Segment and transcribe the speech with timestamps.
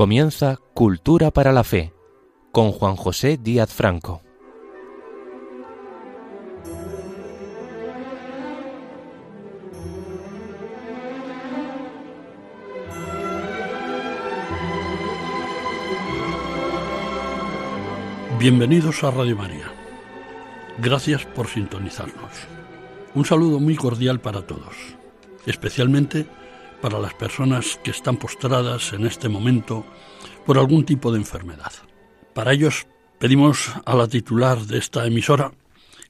[0.00, 1.92] Comienza Cultura para la Fe
[2.52, 4.22] con Juan José Díaz Franco.
[18.38, 19.70] Bienvenidos a Radio María.
[20.78, 22.32] Gracias por sintonizarnos.
[23.14, 24.74] Un saludo muy cordial para todos,
[25.44, 26.26] especialmente
[26.80, 29.84] para las personas que están postradas en este momento
[30.46, 31.72] por algún tipo de enfermedad.
[32.34, 32.86] Para ellos
[33.18, 35.52] pedimos a la titular de esta emisora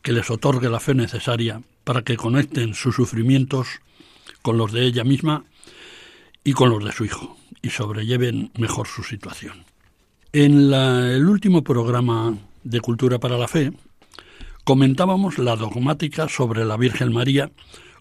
[0.03, 3.81] que les otorgue la fe necesaria para que conecten sus sufrimientos
[4.43, 5.45] con los de ella misma
[6.45, 9.65] y con los de su hijo y sobrelleven mejor su situación.
[10.33, 13.73] En el último programa de Cultura para la Fe
[14.65, 17.51] comentábamos la dogmática sobre la Virgen María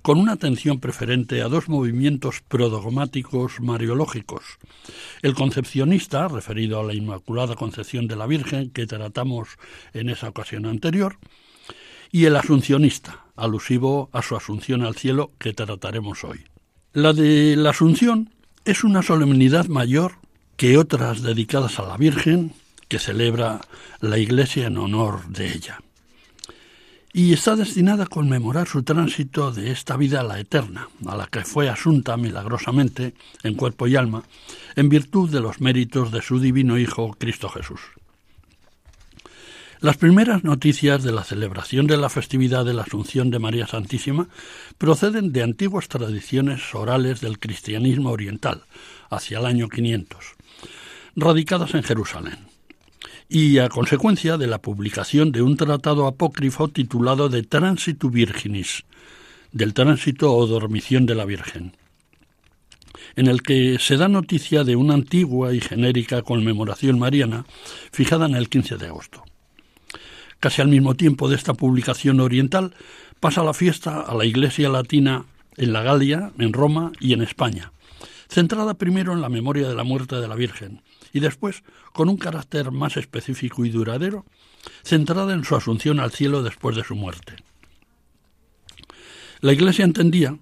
[0.02, 4.44] con una atención preferente a dos movimientos prodogmáticos mariológicos.
[5.22, 9.50] El concepcionista, referido a la Inmaculada Concepción de la Virgen, que tratamos
[9.94, 11.17] en esa ocasión anterior,
[12.11, 16.45] y el asuncionista, alusivo a su asunción al cielo, que trataremos hoy.
[16.94, 18.33] La de la Asunción
[18.66, 20.14] es una solemnidad mayor
[20.58, 22.53] que otras dedicadas a la Virgen,
[22.88, 23.61] que celebra
[24.00, 25.80] la Iglesia en honor de ella
[27.11, 31.27] y está destinada a conmemorar su tránsito de esta vida a la eterna, a la
[31.27, 34.23] que fue asunta milagrosamente en cuerpo y alma,
[34.75, 37.80] en virtud de los méritos de su divino Hijo Cristo Jesús.
[39.81, 44.27] Las primeras noticias de la celebración de la festividad de la Asunción de María Santísima
[44.77, 48.64] proceden de antiguas tradiciones orales del cristianismo oriental,
[49.09, 50.36] hacia el año 500,
[51.15, 52.48] radicadas en Jerusalén
[53.32, 58.86] y a consecuencia de la publicación de un tratado apócrifo titulado De Transitu Virginis,
[59.52, 61.78] del tránsito o dormición de la Virgen,
[63.16, 67.45] en el que se da noticia de una antigua y genérica conmemoración mariana
[67.92, 69.23] fijada en el 15 de agosto.
[70.40, 72.73] Casi al mismo tiempo de esta publicación oriental
[73.20, 75.26] pasa la fiesta a la Iglesia Latina
[75.56, 77.73] en la Galia, en Roma y en España,
[78.28, 80.82] centrada primero en la memoria de la muerte de la Virgen,
[81.14, 84.25] y después, con un carácter más específico y duradero,
[84.83, 87.36] centrada en su asunción al cielo después de su muerte.
[89.42, 90.37] La Iglesia entendía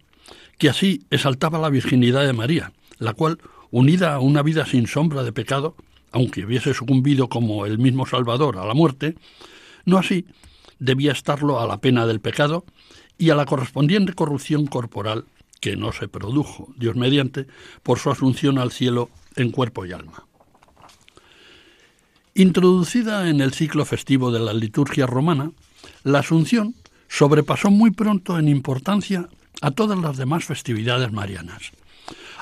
[0.57, 3.37] que así exaltaba la virginidad de María, la cual,
[3.69, 5.75] unida a una vida sin sombra de pecado,
[6.11, 9.15] aunque hubiese sucumbido como el mismo Salvador a la muerte,
[9.85, 10.25] no así
[10.79, 12.65] debía estarlo a la pena del pecado
[13.17, 15.25] y a la correspondiente corrupción corporal
[15.59, 17.47] que no se produjo, Dios mediante,
[17.83, 20.26] por su asunción al cielo en cuerpo y alma.
[22.37, 25.53] Introducida en el ciclo festivo de la liturgia romana,
[26.03, 26.75] la Asunción
[27.07, 29.27] sobrepasó muy pronto en importancia
[29.59, 31.71] a todas las demás festividades marianas.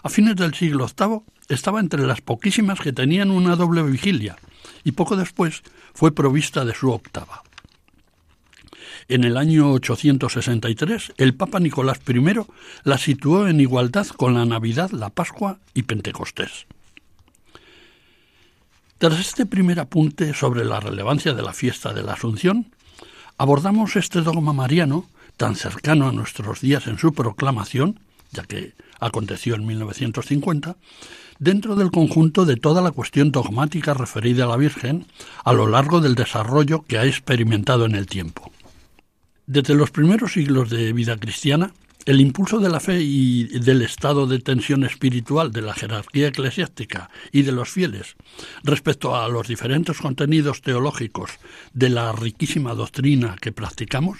[0.03, 4.35] A fines del siglo VIII estaba entre las poquísimas que tenían una doble vigilia
[4.83, 5.63] y poco después
[5.93, 7.43] fue provista de su octava.
[9.07, 12.21] En el año 863, el Papa Nicolás I
[12.83, 16.67] la situó en igualdad con la Navidad, la Pascua y Pentecostés.
[18.97, 22.71] Tras este primer apunte sobre la relevancia de la fiesta de la Asunción,
[23.37, 27.99] abordamos este dogma mariano, tan cercano a nuestros días en su proclamación,
[28.31, 30.77] ya que aconteció en 1950,
[31.39, 35.05] dentro del conjunto de toda la cuestión dogmática referida a la Virgen
[35.43, 38.49] a lo largo del desarrollo que ha experimentado en el tiempo.
[39.45, 41.73] Desde los primeros siglos de vida cristiana,
[42.05, 47.09] el impulso de la fe y del estado de tensión espiritual de la jerarquía eclesiástica
[47.31, 48.15] y de los fieles
[48.63, 51.31] respecto a los diferentes contenidos teológicos
[51.73, 54.19] de la riquísima doctrina que practicamos,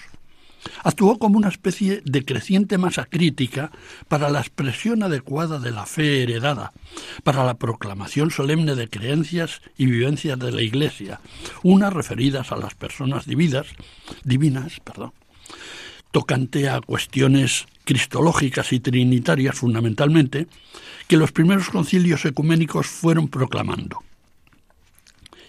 [0.82, 3.70] actuó como una especie de creciente masa crítica
[4.08, 6.72] para la expresión adecuada de la fe heredada,
[7.22, 11.20] para la proclamación solemne de creencias y vivencias de la Iglesia,
[11.62, 13.68] unas referidas a las personas divinas,
[14.24, 14.80] divinas
[16.10, 20.48] tocante a cuestiones cristológicas y trinitarias fundamentalmente,
[21.06, 24.02] que los primeros concilios ecuménicos fueron proclamando.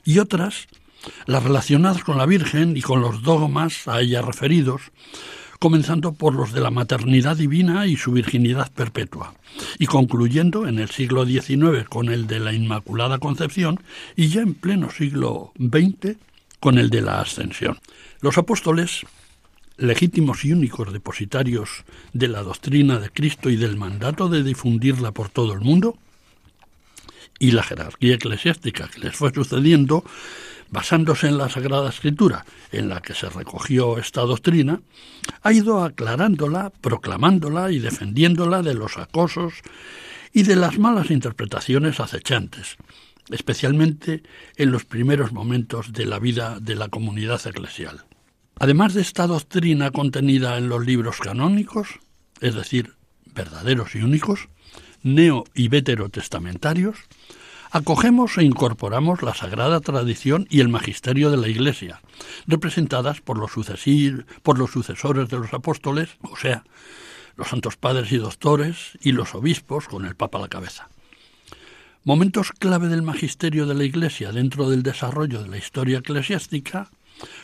[0.05, 0.67] Y otras,
[1.25, 4.83] las relacionadas con la Virgen y con los dogmas a ella referidos,
[5.59, 9.33] comenzando por los de la maternidad divina y su virginidad perpetua,
[9.79, 13.79] y concluyendo en el siglo XIX con el de la Inmaculada Concepción
[14.15, 16.17] y ya en pleno siglo XX
[16.59, 17.79] con el de la Ascensión.
[18.21, 19.05] Los apóstoles
[19.77, 25.29] legítimos y únicos depositarios de la doctrina de Cristo y del mandato de difundirla por
[25.29, 25.97] todo el mundo,
[27.39, 30.03] y la jerarquía eclesiástica que les fue sucediendo,
[30.69, 34.81] basándose en la Sagrada Escritura, en la que se recogió esta doctrina,
[35.43, 39.53] ha ido aclarándola, proclamándola y defendiéndola de los acosos
[40.33, 42.77] y de las malas interpretaciones acechantes,
[43.29, 44.23] especialmente
[44.55, 48.06] en los primeros momentos de la vida de la comunidad eclesial.
[48.59, 51.99] Además de esta doctrina contenida en los libros canónicos,
[52.41, 52.95] es decir,
[53.33, 54.49] verdaderos y únicos,
[55.03, 56.97] neo y veterotestamentarios,
[57.71, 62.01] acogemos e incorporamos la sagrada tradición y el magisterio de la Iglesia,
[62.47, 63.51] representadas por los,
[64.41, 66.63] por los sucesores de los apóstoles, o sea,
[67.35, 70.89] los santos padres y doctores y los obispos con el Papa a la cabeza.
[72.03, 76.89] Momentos clave del magisterio de la Iglesia dentro del desarrollo de la historia eclesiástica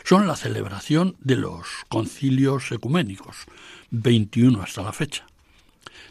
[0.04, 3.38] son la celebración de los concilios ecuménicos,
[3.92, 5.26] 21 hasta la fecha.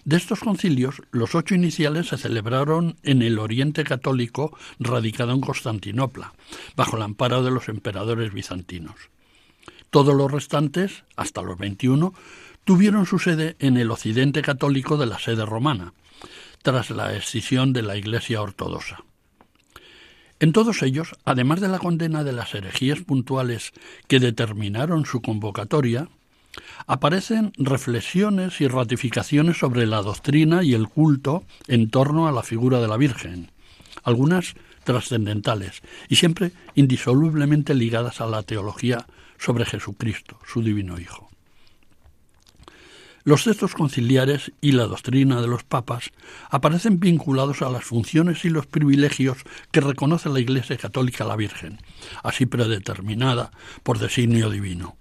[0.04, 6.32] De estos concilios, los ocho iniciales se celebraron en el Oriente Católico radicado en Constantinopla,
[6.74, 8.96] bajo el amparo de los emperadores bizantinos.
[9.90, 12.14] Todos los restantes, hasta los 21,
[12.64, 15.92] tuvieron su sede en el Occidente Católico de la sede romana,
[16.62, 19.04] tras la escisión de la Iglesia Ortodoxa.
[20.42, 23.70] En todos ellos, además de la condena de las herejías puntuales
[24.08, 26.08] que determinaron su convocatoria,
[26.88, 32.80] aparecen reflexiones y ratificaciones sobre la doctrina y el culto en torno a la figura
[32.80, 33.52] de la Virgen,
[34.02, 39.06] algunas trascendentales y siempre indisolublemente ligadas a la teología
[39.38, 41.31] sobre Jesucristo, su divino Hijo.
[43.24, 46.10] Los textos conciliares y la doctrina de los papas
[46.50, 49.38] aparecen vinculados a las funciones y los privilegios
[49.70, 51.78] que reconoce la Iglesia Católica a la Virgen,
[52.24, 53.52] así predeterminada
[53.84, 54.96] por designio divino.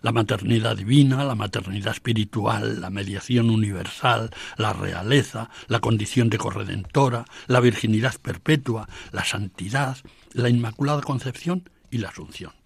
[0.00, 7.26] La maternidad divina, la maternidad espiritual, la mediación universal, la realeza, la condición de corredentora,
[7.46, 9.98] la virginidad perpetua, la santidad,
[10.32, 12.63] la Inmaculada Concepción y la Asunción.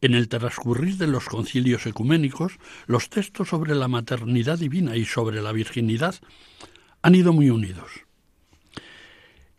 [0.00, 2.52] En el transcurrir de los concilios ecuménicos,
[2.86, 6.14] los textos sobre la maternidad divina y sobre la virginidad
[7.02, 7.90] han ido muy unidos.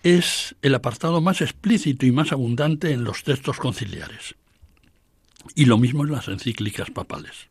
[0.02, 4.36] Es el apartado más explícito y más abundante en los textos conciliares.
[5.56, 7.50] Y lo mismo en las encíclicas papales.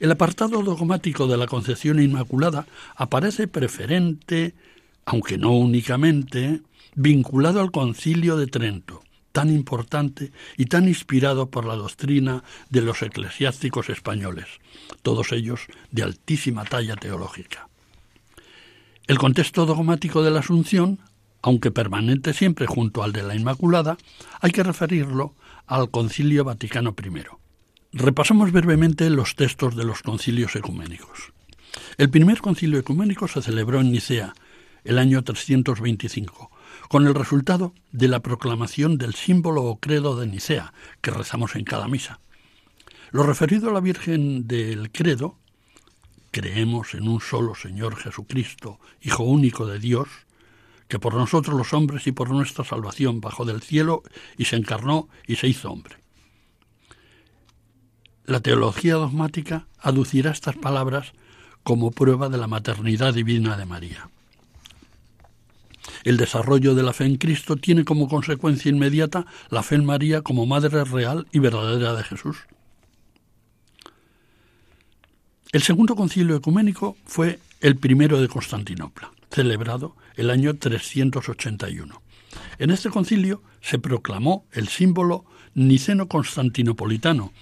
[0.00, 2.66] El apartado dogmático de la concepción inmaculada
[2.96, 4.54] aparece preferente,
[5.04, 6.60] aunque no únicamente,
[6.96, 9.03] vinculado al concilio de Trento,
[9.34, 14.46] tan importante y tan inspirado por la doctrina de los eclesiásticos españoles,
[15.02, 17.68] todos ellos de altísima talla teológica.
[19.08, 21.00] El contexto dogmático de la Asunción,
[21.42, 23.98] aunque permanente siempre junto al de la Inmaculada,
[24.40, 25.34] hay que referirlo
[25.66, 27.24] al Concilio Vaticano I.
[27.92, 31.32] Repasamos brevemente los textos de los concilios ecuménicos.
[31.98, 34.32] El primer concilio ecuménico se celebró en Nicea,
[34.84, 36.50] el año 325,
[36.94, 41.64] con el resultado de la proclamación del símbolo o credo de Nicea, que rezamos en
[41.64, 42.20] cada misa.
[43.10, 45.36] Lo referido a la Virgen del credo,
[46.30, 50.06] creemos en un solo Señor Jesucristo, Hijo único de Dios,
[50.86, 54.04] que por nosotros los hombres y por nuestra salvación bajó del cielo
[54.38, 55.96] y se encarnó y se hizo hombre.
[58.24, 61.10] La teología dogmática aducirá estas palabras
[61.64, 64.10] como prueba de la maternidad divina de María.
[66.04, 70.20] El desarrollo de la fe en Cristo tiene como consecuencia inmediata la fe en María
[70.20, 72.36] como Madre real y verdadera de Jesús.
[75.50, 82.02] El segundo concilio ecuménico fue el primero de Constantinopla, celebrado el año 381.
[82.58, 87.32] En este concilio se proclamó el símbolo niceno-constantinopolitano,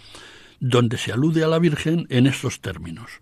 [0.60, 3.21] donde se alude a la Virgen en estos términos.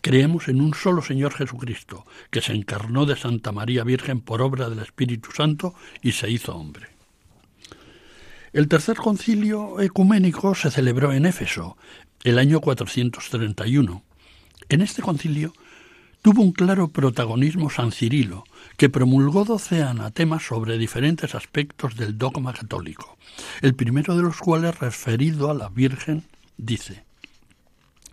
[0.00, 4.70] Creemos en un solo Señor Jesucristo, que se encarnó de Santa María Virgen por obra
[4.70, 6.88] del Espíritu Santo y se hizo hombre.
[8.52, 11.76] El tercer concilio ecuménico se celebró en Éfeso,
[12.24, 14.02] el año 431.
[14.70, 15.52] En este concilio
[16.22, 18.44] tuvo un claro protagonismo San Cirilo,
[18.78, 23.18] que promulgó doce anatemas sobre diferentes aspectos del dogma católico,
[23.60, 26.24] el primero de los cuales, referido a la Virgen,
[26.56, 27.04] dice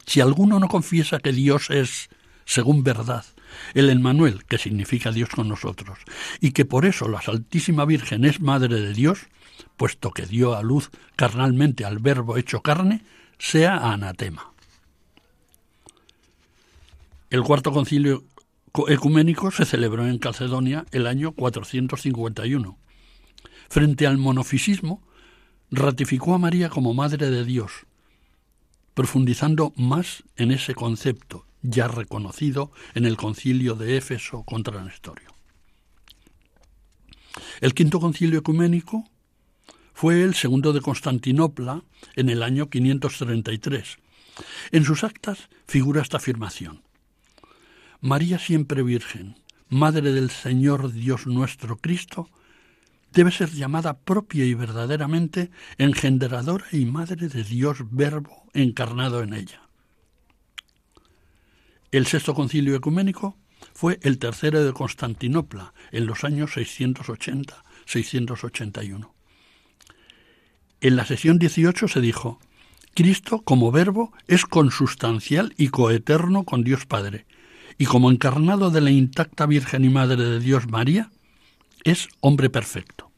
[0.08, 2.08] si alguno no confiesa que Dios es,
[2.46, 3.26] según verdad,
[3.74, 6.00] el Emmanuel, que significa Dios con nosotros,
[6.40, 9.28] y que por eso la Santísima Virgen es Madre de Dios,
[9.76, 13.04] puesto que dio a luz carnalmente al Verbo hecho carne,
[13.38, 14.54] sea anatema.
[17.30, 18.24] El cuarto concilio
[18.88, 22.78] ecuménico se celebró en Calcedonia el año 451.
[23.70, 25.02] Frente al monofisismo,
[25.70, 27.87] ratificó a María como Madre de Dios,
[28.98, 35.36] profundizando más en ese concepto ya reconocido en el concilio de Éfeso contra Nestorio.
[37.62, 39.08] El quinto concilio ecuménico
[39.94, 41.84] fue el segundo de Constantinopla
[42.16, 44.00] en el año 533.
[44.72, 46.82] En sus actas figura esta afirmación.
[48.02, 49.36] María siempre Virgen,
[49.70, 52.32] Madre del Señor Dios nuestro Cristo,
[53.14, 59.68] debe ser llamada propia y verdaderamente engendradora y madre de Dios Verbo encarnado en ella.
[61.92, 63.38] El sexto concilio ecuménico
[63.74, 69.10] fue el tercero de Constantinopla en los años 680-681.
[70.82, 72.40] En la sesión 18 se dijo,
[72.94, 77.26] Cristo como verbo es consustancial y coeterno con Dios Padre,
[77.78, 81.10] y como encarnado de la intacta Virgen y Madre de Dios María,
[81.88, 83.10] es hombre perfecto.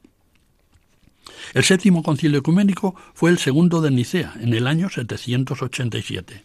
[1.53, 6.43] El séptimo concilio ecuménico fue el segundo de Nicea, en el año 787.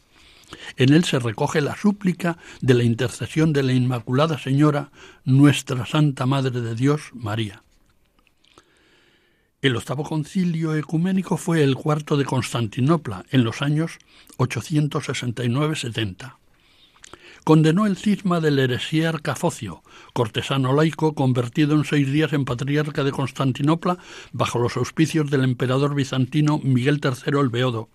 [0.76, 4.90] En él se recoge la súplica de la intercesión de la Inmaculada Señora,
[5.24, 7.62] nuestra Santa Madre de Dios, María.
[9.60, 13.98] El octavo concilio ecuménico fue el cuarto de Constantinopla, en los años
[14.38, 16.36] 869-70
[17.44, 19.82] condenó el cisma del heresiarca Focio,
[20.14, 23.98] cortesano laico convertido en seis días en patriarca de Constantinopla
[24.32, 27.90] bajo los auspicios del emperador bizantino Miguel III el Beodo,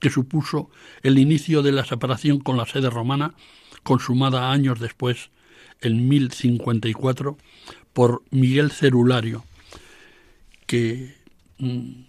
[0.00, 0.70] que supuso
[1.02, 3.34] el inicio de la separación con la sede romana,
[3.82, 5.30] consumada años después,
[5.80, 7.38] en 1054,
[7.94, 9.44] por Miguel Cerulario,
[10.66, 11.16] que
[11.58, 12.02] mm,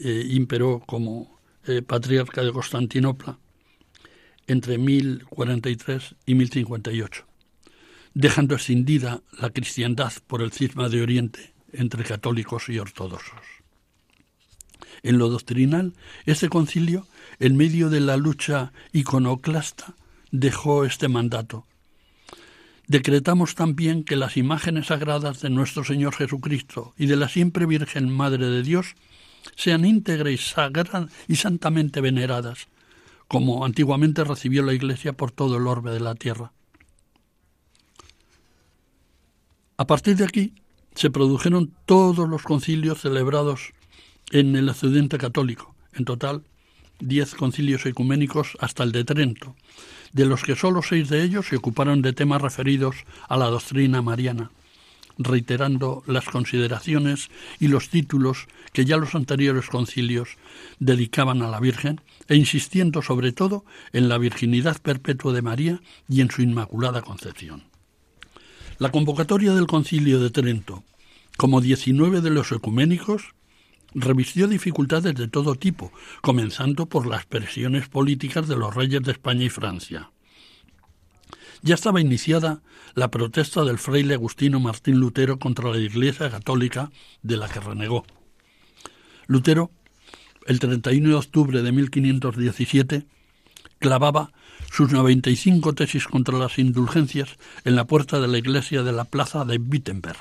[0.00, 3.38] eh, imperó como eh, patriarca de Constantinopla
[4.48, 7.24] entre 1043 y 1058,
[8.14, 13.40] dejando escindida la cristiandad por el cisma de Oriente entre católicos y ortodoxos.
[15.02, 15.94] En lo doctrinal,
[16.26, 17.06] este concilio,
[17.38, 19.94] en medio de la lucha iconoclasta,
[20.30, 21.66] dejó este mandato.
[22.86, 28.10] Decretamos también que las imágenes sagradas de nuestro Señor Jesucristo y de la siempre Virgen
[28.10, 28.94] Madre de Dios
[29.56, 32.68] sean íntegras y, y santamente veneradas,
[33.28, 36.52] como antiguamente recibió la Iglesia por todo el orbe de la tierra.
[39.76, 40.54] A partir de aquí
[40.94, 43.72] se produjeron todos los concilios celebrados
[44.32, 46.42] en el occidente católico, en total
[46.98, 49.54] diez concilios ecuménicos hasta el de Trento,
[50.12, 52.96] de los que sólo seis de ellos se ocuparon de temas referidos
[53.28, 54.50] a la doctrina mariana
[55.18, 60.36] reiterando las consideraciones y los títulos que ya los anteriores concilios
[60.78, 66.20] dedicaban a la Virgen e insistiendo sobre todo en la virginidad perpetua de María y
[66.20, 67.64] en su inmaculada concepción.
[68.78, 70.84] La convocatoria del concilio de Trento,
[71.36, 73.34] como diecinueve de los ecuménicos,
[73.94, 79.44] revistió dificultades de todo tipo, comenzando por las presiones políticas de los reyes de España
[79.44, 80.10] y Francia.
[81.62, 82.62] Ya estaba iniciada
[82.94, 86.90] la protesta del fraile Agustino Martín Lutero contra la Iglesia Católica
[87.22, 88.04] de la que renegó.
[89.26, 89.70] Lutero,
[90.46, 93.06] el 31 de octubre de 1517,
[93.78, 94.32] clavaba
[94.70, 99.44] sus 95 tesis contra las indulgencias en la puerta de la iglesia de la plaza
[99.44, 100.18] de Wittenberg.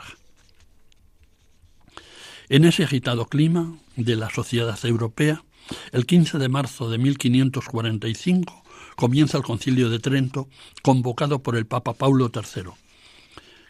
[2.50, 5.44] En ese agitado clima de la sociedad europea,
[5.92, 8.64] el 15 de marzo de 1545
[8.98, 10.50] comienza el concilio de Trento,
[10.82, 12.72] convocado por el Papa Paulo III,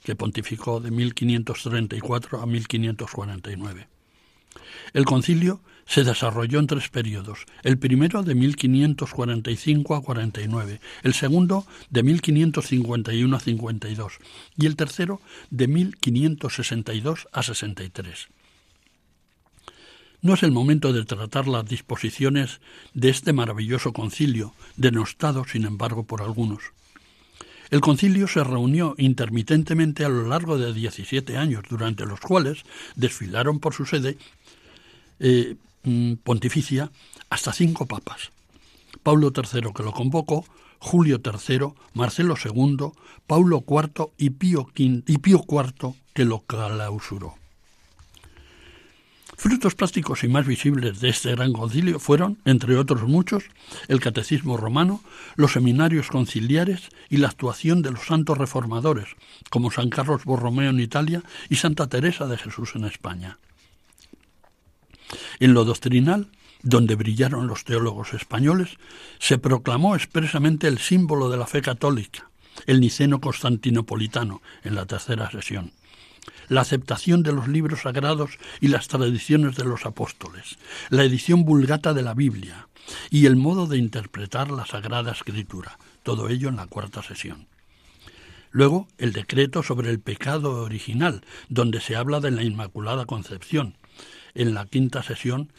[0.04, 3.88] que pontificó de 1534 a 1549.
[4.94, 11.68] El concilio se desarrolló en tres periodos, el primero de 1545 a 49, el segundo
[11.90, 14.14] de 1551 a 52
[14.58, 15.20] y el tercero
[15.50, 18.30] de 1562 a 63.
[20.22, 22.60] No es el momento de tratar las disposiciones
[22.94, 26.64] de este maravilloso concilio, denostado, sin embargo, por algunos.
[27.70, 32.64] El concilio se reunió intermitentemente a lo largo de 17 años, durante los cuales
[32.96, 34.18] desfilaron por su sede
[35.20, 36.92] eh, mm, pontificia
[37.30, 38.32] hasta cinco papas.
[39.04, 40.46] Pablo III, que lo convocó,
[40.80, 42.92] Julio III, Marcelo II,
[43.26, 47.36] Paulo IV y Pío, y Pío IV, que lo clausuró.
[49.40, 53.44] Frutos plásticos y más visibles de este gran concilio fueron, entre otros muchos,
[53.88, 55.04] el catecismo romano,
[55.36, 59.10] los seminarios conciliares y la actuación de los santos reformadores,
[59.52, 63.38] como San Carlos Borromeo en Italia y Santa Teresa de Jesús en España.
[65.40, 66.32] En lo doctrinal,
[66.64, 68.78] donde brillaron los teólogos españoles,
[69.20, 72.28] se proclamó expresamente el símbolo de la fe católica,
[72.66, 75.74] el niceno constantinopolitano, en la tercera sesión
[76.50, 78.32] la aceptación de los libros sagrados
[78.62, 80.58] y las tradiciones de los apóstoles,
[80.90, 82.68] la edición vulgata de la Biblia
[83.10, 87.48] y el modo de interpretar la Sagrada Escritura, todo ello en la cuarta sesión.
[88.52, 93.76] Luego, el decreto sobre el pecado original, donde se habla de la Inmaculada Concepción.
[94.34, 95.52] En la quinta sesión,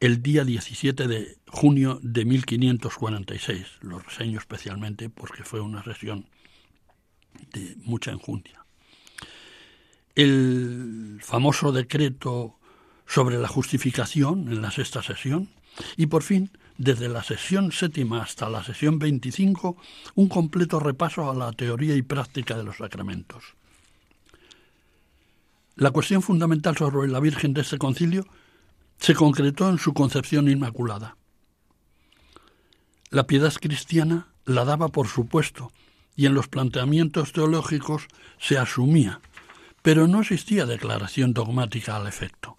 [0.00, 3.66] el día 17 de junio de 1546.
[3.80, 6.26] Lo reseño especialmente porque fue una sesión
[7.52, 8.59] de mucha enjundia.
[10.14, 12.56] El famoso decreto
[13.06, 15.48] sobre la justificación en la sexta sesión
[15.96, 19.76] y por fin, desde la sesión séptima hasta la sesión 25,
[20.14, 23.54] un completo repaso a la teoría y práctica de los sacramentos.
[25.76, 28.26] La cuestión fundamental sobre la Virgen de este concilio
[28.98, 31.16] se concretó en su concepción inmaculada.
[33.10, 35.72] La piedad cristiana la daba por supuesto
[36.16, 39.20] y en los planteamientos teológicos se asumía,
[39.82, 42.56] pero no existía declaración dogmática al efecto.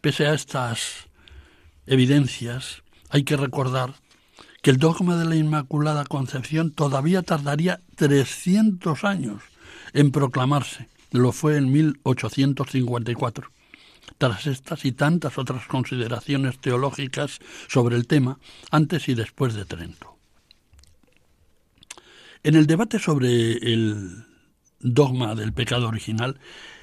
[0.00, 1.08] Pese a estas
[1.86, 3.94] evidencias, hay que recordar
[4.62, 9.42] que el dogma de la Inmaculada Concepción todavía tardaría 300 años
[9.92, 10.88] en proclamarse.
[11.10, 13.50] Lo fue en 1854.
[14.18, 17.38] Tras estas y tantas otras consideraciones teológicas
[17.68, 18.38] sobre el tema,
[18.70, 20.16] antes y después de Trento.
[22.42, 24.27] En el debate sobre el
[24.80, 26.38] dogma del pecado original,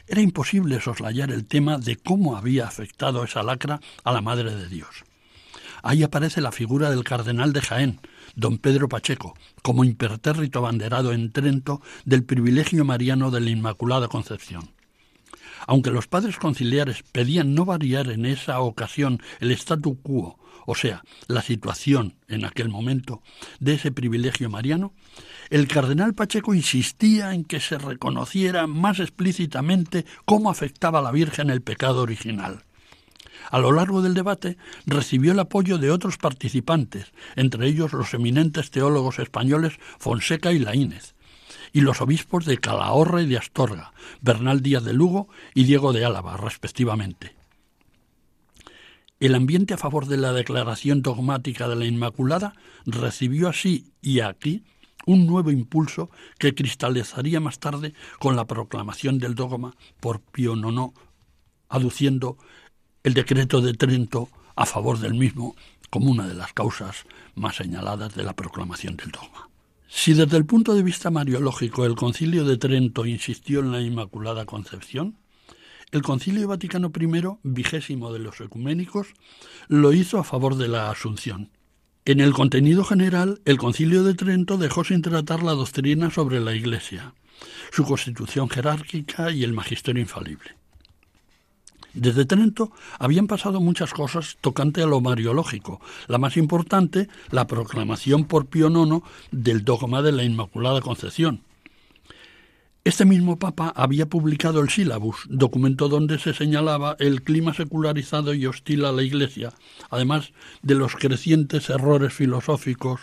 [0.07, 4.67] era imposible soslayar el tema de cómo había afectado esa lacra a la Madre de
[4.67, 5.03] Dios.
[5.81, 7.99] Ahí aparece la figura del cardenal de Jaén,
[8.35, 14.71] don Pedro Pacheco, como impertérrito abanderado en Trento del privilegio mariano de la Inmaculada Concepción.
[15.67, 21.03] Aunque los padres conciliares pedían no variar en esa ocasión el statu quo, o sea,
[21.27, 23.21] la situación en aquel momento
[23.59, 24.93] de ese privilegio mariano,
[25.49, 31.49] el cardenal Pacheco insistía en que se reconociera más explícitamente cómo afectaba a la Virgen
[31.49, 32.63] el pecado original.
[33.51, 38.71] A lo largo del debate recibió el apoyo de otros participantes, entre ellos los eminentes
[38.71, 41.13] teólogos españoles Fonseca y Laínez,
[41.71, 46.05] y los obispos de Calahorra y de Astorga, Bernal Díaz de Lugo y Diego de
[46.05, 47.35] Álava, respectivamente.
[49.19, 52.53] El ambiente a favor de la declaración dogmática de la Inmaculada
[52.85, 54.63] recibió así y aquí
[55.05, 60.91] un nuevo impulso que cristalizaría más tarde con la proclamación del dogma por Pío IX,
[61.69, 62.37] aduciendo
[63.03, 65.55] el decreto de Trento a favor del mismo
[65.89, 69.49] como una de las causas más señaladas de la proclamación del dogma.
[69.87, 74.45] Si desde el punto de vista mariológico el concilio de Trento insistió en la Inmaculada
[74.45, 75.15] Concepción,
[75.91, 79.07] el concilio Vaticano I, vigésimo de los ecuménicos,
[79.67, 81.51] lo hizo a favor de la Asunción,
[82.07, 86.53] en el contenido general, el Concilio de Trento dejó sin tratar la doctrina sobre la
[86.53, 87.15] Iglesia,
[87.71, 90.51] su constitución jerárquica y el magisterio infalible.
[91.95, 98.25] Desde Trento habían pasado muchas cosas tocante a lo mariológico, la más importante, la proclamación
[98.25, 101.41] por Pío IX del dogma de la Inmaculada Concepción,
[102.85, 108.45] este mismo Papa había publicado el Sílabus, documento donde se señalaba el clima secularizado y
[108.45, 109.53] hostil a la Iglesia,
[109.89, 113.01] además de los crecientes errores filosóficos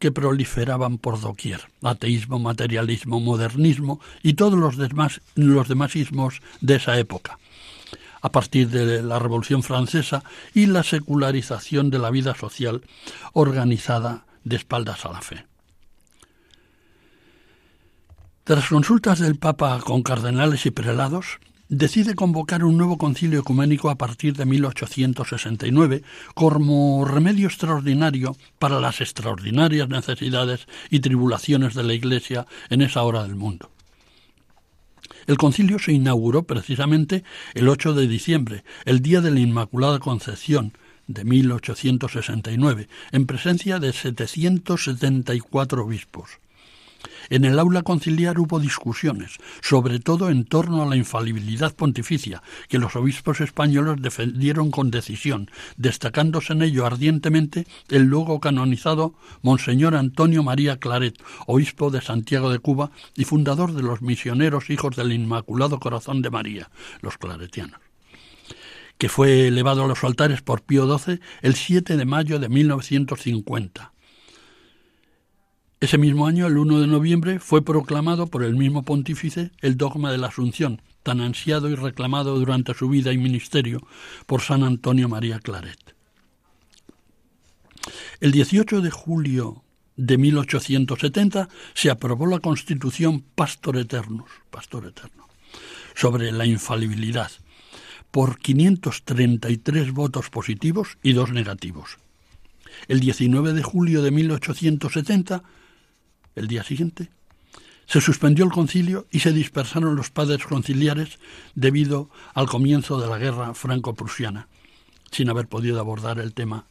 [0.00, 6.74] que proliferaban por doquier, ateísmo, materialismo, modernismo y todos los demás, los demás ismos de
[6.74, 7.38] esa época,
[8.20, 12.82] a partir de la Revolución Francesa y la secularización de la vida social
[13.32, 15.44] organizada de espaldas a la fe.
[18.48, 23.96] Tras consultas del Papa con cardenales y prelados, decide convocar un nuevo concilio ecuménico a
[23.96, 32.46] partir de 1869 como remedio extraordinario para las extraordinarias necesidades y tribulaciones de la Iglesia
[32.70, 33.70] en esa hora del mundo.
[35.26, 40.72] El concilio se inauguró precisamente el 8 de diciembre, el día de la Inmaculada Concepción
[41.06, 46.38] de 1869, en presencia de 774 obispos.
[47.30, 52.78] En el aula conciliar hubo discusiones, sobre todo en torno a la infalibilidad pontificia, que
[52.78, 60.42] los obispos españoles defendieron con decisión, destacándose en ello ardientemente el luego canonizado Monseñor Antonio
[60.42, 65.78] María Claret, obispo de Santiago de Cuba y fundador de los misioneros hijos del Inmaculado
[65.80, 66.70] Corazón de María,
[67.02, 67.80] los claretianos
[68.98, 73.92] que fue elevado a los altares por Pío XII el 7 de mayo de 1950
[75.80, 80.10] ese mismo año, el 1 de noviembre, fue proclamado por el mismo pontífice el dogma
[80.10, 83.86] de la Asunción, tan ansiado y reclamado durante su vida y ministerio
[84.26, 85.94] por San Antonio María Claret.
[88.20, 89.62] El 18 de julio
[89.96, 94.30] de 1870 se aprobó la Constitución Pastor Eternus,
[95.94, 97.30] sobre la infalibilidad,
[98.10, 101.98] por 533 votos positivos y dos negativos.
[102.88, 105.42] El 19 de julio de 1870
[106.38, 107.10] el día siguiente,
[107.86, 111.18] se suspendió el concilio y se dispersaron los padres conciliares
[111.54, 114.48] debido al comienzo de la guerra franco-prusiana,
[115.10, 116.66] sin haber podido abordar el tema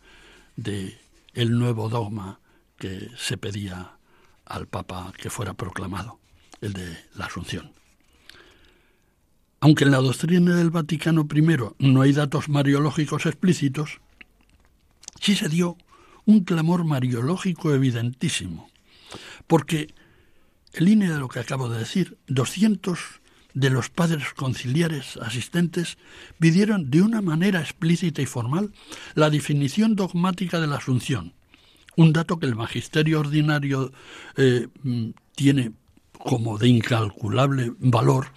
[0.55, 0.97] de
[1.33, 2.39] el nuevo dogma
[2.77, 3.97] que se pedía
[4.45, 6.19] al Papa que fuera proclamado,
[6.61, 7.73] el de la Asunción.
[9.59, 14.01] Aunque en la doctrina del Vaticano I no hay datos mariológicos explícitos,
[15.19, 15.77] sí se dio
[16.25, 18.69] un clamor mariológico evidentísimo,
[19.47, 19.93] porque,
[20.73, 22.99] en línea de lo que acabo de decir, 200
[23.53, 25.97] de los padres conciliares asistentes
[26.39, 28.71] pidieron de una manera explícita y formal
[29.15, 31.33] la definición dogmática de la Asunción,
[31.95, 33.91] un dato que el magisterio ordinario
[34.35, 35.71] eh, mm, tiene
[36.19, 38.27] como de incalculable valor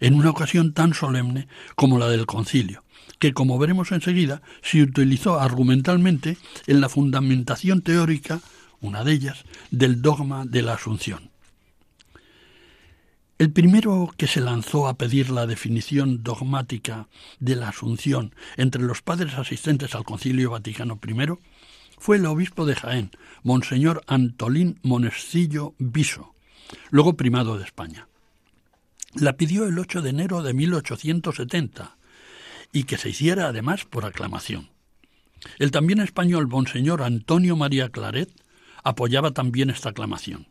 [0.00, 2.84] en una ocasión tan solemne como la del concilio,
[3.18, 8.40] que como veremos enseguida se utilizó argumentalmente en la fundamentación teórica,
[8.80, 11.30] una de ellas, del dogma de la Asunción.
[13.38, 17.06] El primero que se lanzó a pedir la definición dogmática
[17.38, 21.38] de la Asunción entre los padres asistentes al Concilio Vaticano I
[21.98, 23.10] fue el obispo de Jaén,
[23.44, 26.34] Monseñor Antolín Monescillo Viso,
[26.90, 28.08] luego primado de España.
[29.14, 31.96] La pidió el 8 de enero de 1870
[32.72, 34.70] y que se hiciera además por aclamación.
[35.58, 38.30] El también español Monseñor Antonio María Claret
[38.88, 40.46] apoyaba también esta aclamación.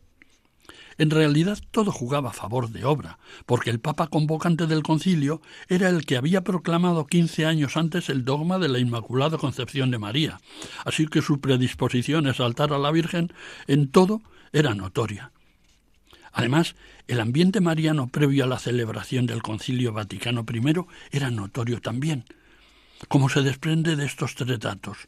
[1.00, 5.90] En realidad todo jugaba a favor de obra, porque el Papa convocante del concilio era
[5.90, 10.40] el que había proclamado quince años antes el dogma de la Inmaculada Concepción de María,
[10.86, 13.32] así que su predisposición a exaltar a la Virgen
[13.68, 14.22] en todo
[14.54, 15.32] era notoria.
[16.32, 16.76] Además,
[17.08, 22.26] el ambiente mariano previo a la celebración del Concilio Vaticano I era notorio también,
[23.08, 25.08] como se desprende de estos tres datos.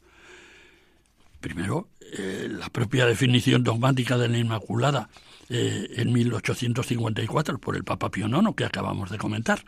[1.39, 5.09] Primero, eh, la propia definición dogmática de la Inmaculada
[5.49, 9.63] eh, en 1854 por el Papa Pío IX que acabamos de comentar,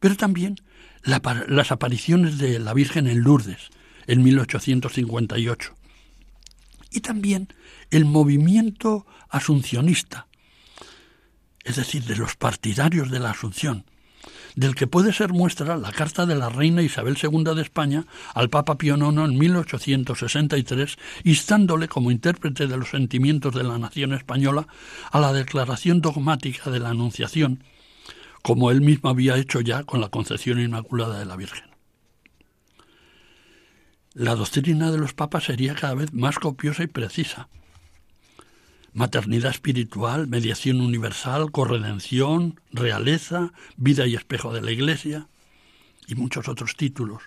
[0.00, 0.56] pero también
[1.02, 3.70] las apariciones de la Virgen en Lourdes
[4.06, 5.74] en 1858
[6.90, 7.48] y también
[7.90, 10.28] el movimiento asuncionista
[11.68, 13.84] es decir, de los partidarios de la Asunción,
[14.56, 18.50] del que puede ser muestra la carta de la reina Isabel II de España al
[18.50, 24.66] Papa Pío IX en 1863, instándole como intérprete de los sentimientos de la nación española
[25.10, 27.62] a la declaración dogmática de la Anunciación,
[28.42, 31.64] como él mismo había hecho ya con la concepción inmaculada de la Virgen.
[34.14, 37.48] La doctrina de los papas sería cada vez más copiosa y precisa,
[38.98, 45.28] maternidad espiritual, mediación universal, corredención, realeza, vida y espejo de la Iglesia
[46.08, 47.22] y muchos otros títulos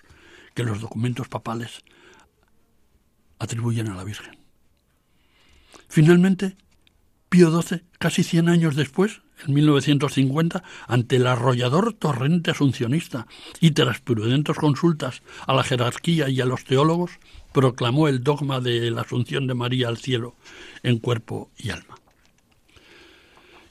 [0.52, 1.82] que los documentos papales
[3.38, 4.36] atribuyen a la Virgen.
[5.88, 6.58] Finalmente,
[7.30, 13.26] Pío XII, casi 100 años después, en 1950, ante el arrollador torrente asuncionista
[13.60, 17.12] y tras prudentes consultas a la jerarquía y a los teólogos,
[17.52, 20.34] proclamó el dogma de la asunción de María al cielo
[20.82, 21.96] en cuerpo y alma.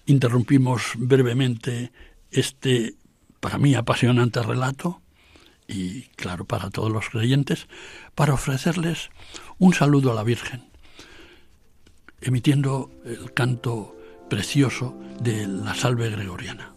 [0.06, 1.92] Interrumpimos brevemente
[2.32, 2.96] este,
[3.40, 5.02] para mí, apasionante relato,
[5.68, 7.68] y claro, para todos los creyentes,
[8.14, 9.10] para ofrecerles
[9.58, 10.66] un saludo a la Virgen,
[12.20, 13.96] emitiendo el canto
[14.32, 16.74] precioso de la salve gregoriana.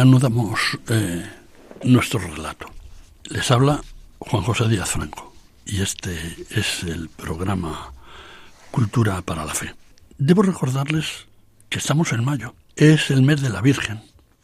[0.00, 1.30] Reanudamos eh,
[1.84, 2.70] nuestro relato.
[3.24, 3.82] Les habla
[4.18, 5.34] Juan José Díaz Franco
[5.66, 6.16] y este
[6.48, 7.92] es el programa
[8.70, 9.74] Cultura para la Fe.
[10.16, 11.26] Debo recordarles
[11.68, 14.00] que estamos en mayo, es el mes de la Virgen.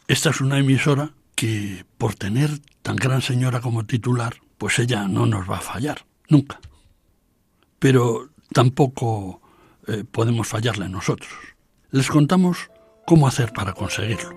[0.07, 2.51] Esta es una emisora que por tener
[2.83, 6.59] tan gran señora como titular, pues ella no nos va a fallar, nunca.
[7.79, 9.41] Pero tampoco
[9.87, 11.33] eh, podemos fallarle nosotros.
[11.89, 12.69] Les contamos
[13.07, 14.36] cómo hacer para conseguirlo.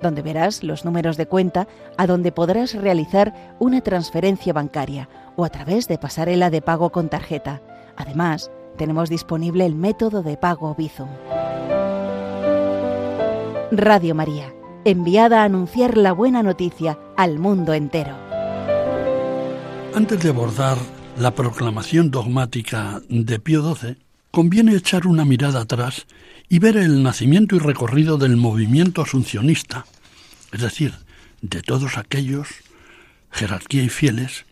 [0.00, 5.50] donde verás los números de cuenta a donde podrás realizar una transferencia bancaria o a
[5.50, 7.62] través de pasarela de pago con tarjeta.
[7.96, 11.08] Además, tenemos disponible el método de pago Bizum.
[13.72, 14.52] Radio María,
[14.84, 18.14] enviada a anunciar la buena noticia al mundo entero.
[19.94, 20.76] Antes de abordar
[21.18, 23.96] la proclamación dogmática de Pío XII,
[24.30, 26.06] conviene echar una mirada atrás
[26.48, 29.86] y ver el nacimiento y recorrido del movimiento asuncionista,
[30.52, 30.94] es decir,
[31.42, 32.48] de todos aquellos,
[33.30, 34.46] jerarquía y fieles,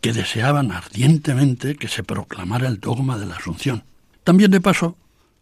[0.00, 3.84] que deseaban ardientemente que se proclamara el dogma de la Asunción.
[4.24, 4.96] También de paso,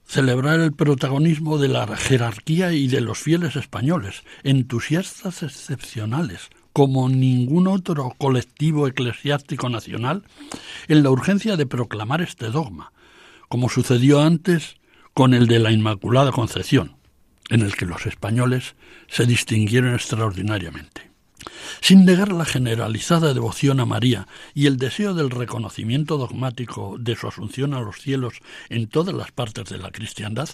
[0.06, 7.66] celebrar el protagonismo de la jerarquía y de los fieles españoles, entusiastas excepcionales, como ningún
[7.68, 10.22] otro colectivo eclesiástico nacional,
[10.88, 12.92] en la urgencia de proclamar este dogma,
[13.48, 14.76] como sucedió antes
[15.16, 16.94] con el de la Inmaculada Concepción,
[17.48, 18.76] en el que los españoles
[19.08, 21.10] se distinguieron extraordinariamente.
[21.80, 27.28] Sin negar la generalizada devoción a María y el deseo del reconocimiento dogmático de su
[27.28, 28.34] asunción a los cielos
[28.68, 30.50] en todas las partes de la cristiandad,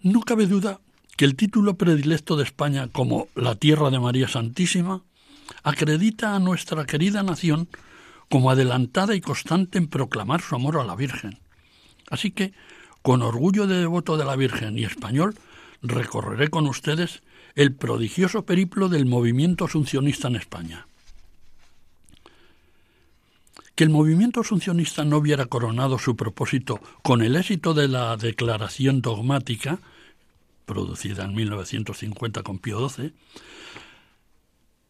[0.00, 0.80] no cabe duda
[1.18, 5.02] que el título predilecto de España como la tierra de María Santísima
[5.64, 7.68] acredita a nuestra querida nación
[8.30, 11.40] como adelantada y constante en proclamar su amor a la Virgen,
[12.08, 12.52] Así que,
[13.06, 15.36] con orgullo de devoto de la Virgen y español,
[15.80, 17.22] recorreré con ustedes
[17.54, 20.88] el prodigioso periplo del movimiento asuncionista en España.
[23.76, 29.02] Que el movimiento asuncionista no hubiera coronado su propósito con el éxito de la declaración
[29.02, 29.78] dogmática,
[30.64, 33.12] producida en 1950 con Pío XII,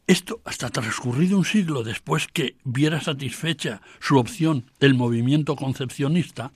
[0.06, 6.52] esto hasta transcurrido un siglo después que viera satisfecha su opción el movimiento concepcionista,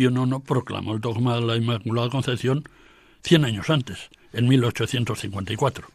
[0.00, 2.64] Pío IX proclamó el dogma de la Inmaculada Concepción
[3.22, 5.86] cien años antes, en 1854.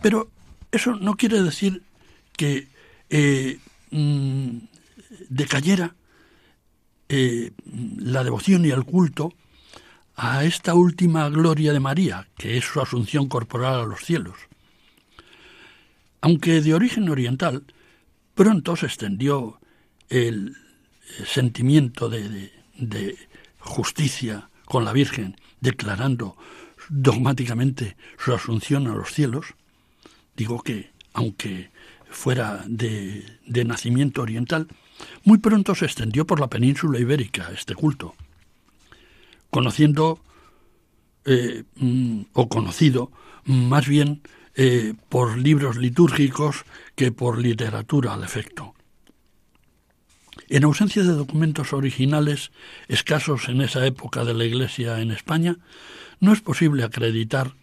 [0.00, 0.30] Pero
[0.72, 1.82] eso no quiere decir
[2.38, 2.68] que
[3.10, 3.58] eh,
[3.90, 4.56] mm,
[5.28, 5.94] decayera
[7.10, 7.50] eh,
[7.98, 9.34] la devoción y el culto
[10.16, 14.38] a esta última gloria de María, que es su asunción corporal a los cielos.
[16.22, 17.64] Aunque de origen oriental,
[18.34, 19.60] pronto se extendió
[20.08, 20.56] el
[21.26, 22.56] sentimiento de
[23.58, 26.36] justicia con la Virgen, declarando
[26.88, 29.54] dogmáticamente su asunción a los cielos,
[30.36, 31.70] digo que, aunque
[32.10, 33.24] fuera de,
[33.64, 34.68] nacimiento oriental,
[35.24, 38.14] muy pronto se extendió por la península ibérica este culto,
[39.50, 40.20] conociendo
[41.24, 43.10] eh, mm, o conocido
[43.44, 44.22] más bien
[44.54, 46.64] eh, por libros litúrgicos
[46.94, 48.74] que por literatura al efecto.
[50.48, 52.52] En ausencia de documentos originales
[52.88, 55.56] escasos en esa época de la Iglesia en España,
[56.20, 57.54] no es posible acreditar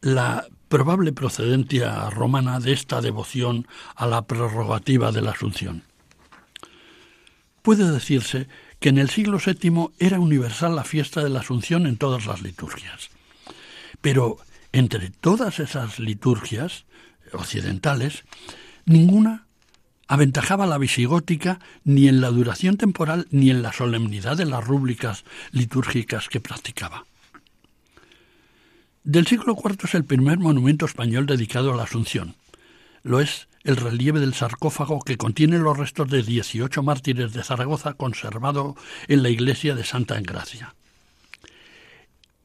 [0.00, 5.82] la probable procedencia romana de esta devoción a la prerrogativa de la Asunción.
[7.62, 11.98] Puede decirse que en el siglo VII era universal la fiesta de la Asunción en
[11.98, 13.10] todas las liturgias.
[14.00, 14.38] Pero
[14.72, 16.84] entre todas esas liturgias
[17.32, 18.24] occidentales,
[18.86, 19.46] ninguna
[20.10, 25.24] aventajaba la visigótica ni en la duración temporal ni en la solemnidad de las rúbricas
[25.52, 27.06] litúrgicas que practicaba.
[29.04, 32.34] Del siglo IV es el primer monumento español dedicado a la Asunción.
[33.04, 37.92] Lo es el relieve del sarcófago que contiene los restos de 18 mártires de Zaragoza
[37.92, 38.74] conservado
[39.06, 40.74] en la iglesia de Santa Engracia.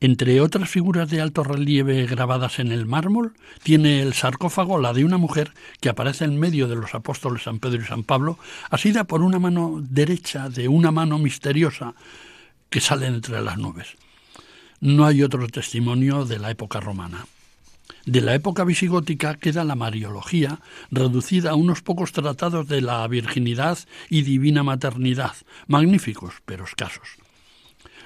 [0.01, 5.05] Entre otras figuras de alto relieve grabadas en el mármol, tiene el sarcófago la de
[5.05, 8.37] una mujer que aparece en medio de los apóstoles San Pedro y San Pablo,
[8.69, 11.95] asida por una mano derecha de una mano misteriosa
[12.69, 13.95] que sale entre las nubes.
[14.81, 17.25] No hay otro testimonio de la época romana.
[18.05, 20.59] De la época visigótica queda la Mariología,
[20.91, 23.79] reducida a unos pocos tratados de la virginidad
[24.09, 25.33] y divina maternidad,
[25.67, 27.24] magníficos pero escasos.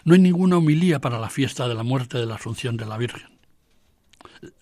[0.04, 2.98] No hay ninguna homilía para la fiesta de la muerte de la Asunción de la
[2.98, 3.40] Virgen.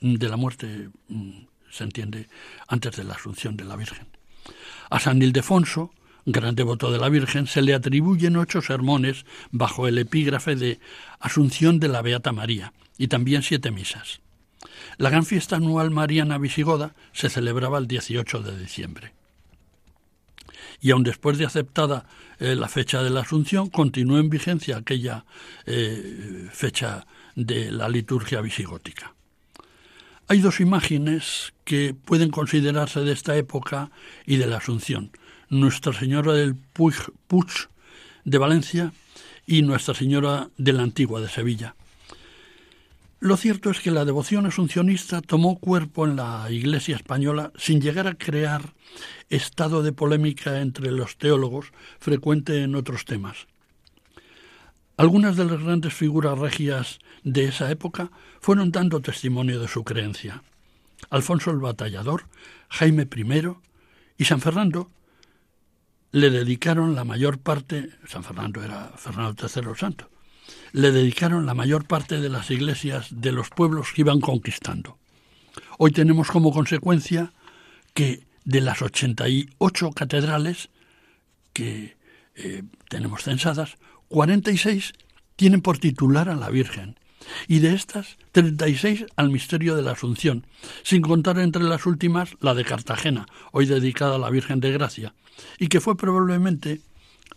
[0.02, 1.32] De la muerte mm,
[1.69, 2.28] se entiende
[2.67, 4.08] antes de la Asunción de la Virgen.
[4.89, 5.91] A San Ildefonso,
[6.26, 10.80] gran devoto de la Virgen, se le atribuyen ocho sermones bajo el epígrafe de
[11.19, 14.21] Asunción de la Beata María y también siete misas.
[14.97, 19.16] La gran fiesta anual mariana visigoda se celebraba el 18 de diciembre.
[20.82, 22.06] Y aun después de aceptada
[22.39, 25.25] eh, la fecha de la Asunción, continuó en vigencia aquella
[25.65, 29.13] eh, fecha de la liturgia visigótica.
[30.27, 33.91] Hay dos imágenes que pueden considerarse de esta época
[34.25, 35.12] y de la Asunción.
[35.49, 36.95] Nuestra Señora del Puig,
[37.27, 37.47] Puig
[38.25, 38.91] de Valencia
[39.45, 41.76] y Nuestra Señora de la Antigua de Sevilla.
[43.19, 48.06] Lo cierto es que la devoción asuncionista tomó cuerpo en la Iglesia española sin llegar
[48.06, 48.73] a crear
[49.30, 53.47] estado de polémica entre los teólogos frecuente en otros temas.
[54.97, 60.43] Algunas de las grandes figuras regias de esa época fueron dando testimonio de su creencia.
[61.10, 62.25] Alfonso el Batallador,
[62.69, 63.51] Jaime I
[64.17, 64.91] y San Fernando
[66.12, 70.10] le dedicaron la mayor parte, San Fernando era Fernando III Santo,
[70.71, 74.97] le dedicaron la mayor parte de las iglesias de los pueblos que iban conquistando.
[75.77, 77.34] Hoy tenemos como consecuencia
[77.93, 80.69] que de las 88 catedrales
[81.53, 81.97] que
[82.36, 83.77] eh, tenemos censadas,
[84.10, 84.93] 46
[85.36, 86.97] tienen por titular a la Virgen
[87.47, 90.45] y de estas 36 al misterio de la Asunción,
[90.84, 95.13] sin contar entre las últimas la de Cartagena, hoy dedicada a la Virgen de Gracia,
[95.60, 96.82] y que fue probablemente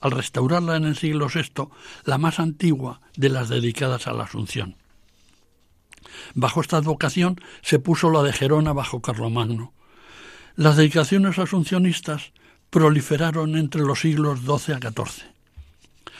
[0.00, 1.68] al restaurarla en el siglo VI,
[2.04, 4.76] la más antigua de las dedicadas a la Asunción.
[6.34, 9.72] Bajo esta advocación se puso la de Gerona bajo Carlomagno.
[10.56, 12.32] Las dedicaciones asuncionistas
[12.70, 15.39] proliferaron entre los siglos XII a XIV.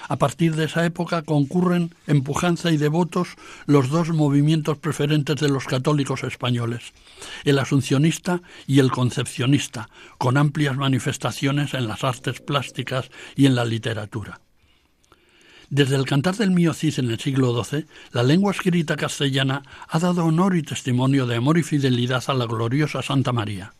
[0.08, 3.28] A partir de esa época concurren en pujanza y devotos
[3.66, 6.92] los dos movimientos preferentes de los católicos españoles,
[7.44, 13.64] el asuncionista y el concepcionista, con amplias manifestaciones en las artes plásticas y en la
[13.64, 14.40] literatura.
[15.70, 20.01] Desde el Cantar del Mío Cid en el siglo XII, la lengua escrita castellana ha
[20.01, 23.72] dado honor y testimonio de amor y fidelidad a la gloriosa Santa María.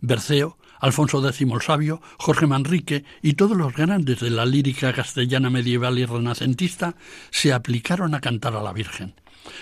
[0.00, 5.48] Berceo Alfonso X el Sabio, Jorge Manrique y todos los grandes de la lírica castellana
[5.48, 6.96] medieval y renacentista
[7.30, 9.14] se aplicaron a cantar a la Virgen.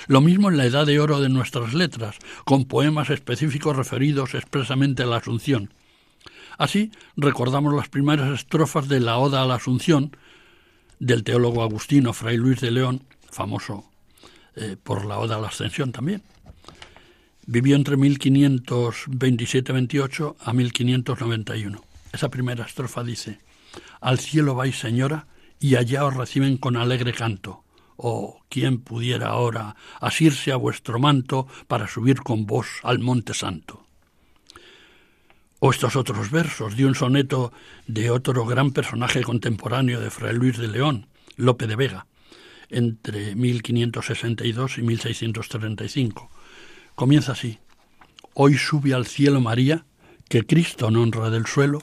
[0.07, 2.17] Lo mismo en la Edad de Oro de nuestras letras,
[2.47, 5.75] con poemas específicos referidos expresamente a la Asunción.
[6.57, 10.17] Así recordamos las primeras estrofas de la Oda a la Asunción
[11.01, 13.85] del teólogo agustino Fray Luis de León, famoso
[14.57, 16.23] eh, por la Oda a la Ascensión también.
[17.53, 21.83] Vivió entre 1527-28 a 1591.
[22.13, 23.41] Esa primera estrofa dice,
[24.01, 25.27] Al cielo vais, señora,
[25.59, 27.65] y allá os reciben con alegre canto.
[27.97, 33.85] Oh, ¿quién pudiera ahora asirse a vuestro manto para subir con vos al monte santo?
[35.59, 37.53] O estos otros versos de un soneto
[37.89, 42.07] de otro gran personaje contemporáneo de Fray Luis de León, Lope de Vega,
[42.69, 46.31] entre 1562 y 1635
[47.01, 47.59] Comienza así.
[48.35, 49.87] Hoy sube al cielo María,
[50.29, 51.81] que Cristo en honra del suelo,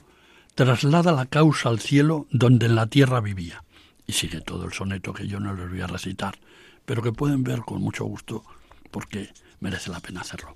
[0.53, 3.63] traslada la causa al cielo donde en la tierra vivía.
[4.05, 6.37] Y sigue todo el soneto que yo no les voy a recitar,
[6.85, 8.43] pero que pueden ver con mucho gusto
[8.91, 10.55] porque merece la pena hacerlo.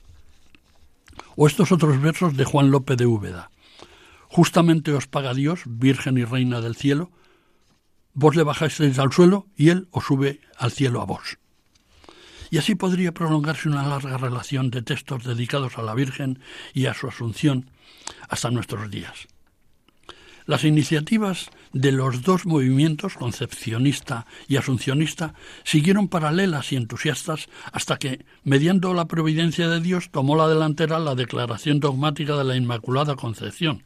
[1.35, 3.49] O estos otros versos de Juan López de Úbeda.
[4.27, 7.09] Justamente os paga Dios, Virgen y Reina del cielo,
[8.13, 11.40] vos le bajáis al suelo y Él os sube al cielo a vos.
[12.51, 16.39] Y así podría prolongarse una larga relación de textos dedicados a la Virgen
[16.73, 17.71] y a su asunción
[18.27, 19.27] hasta nuestros días.
[20.45, 25.33] Las iniciativas de los dos movimientos, concepcionista y asuncionista,
[25.63, 31.15] siguieron paralelas y entusiastas hasta que, mediando la providencia de Dios, tomó la delantera la
[31.15, 33.83] declaración dogmática de la Inmaculada Concepción.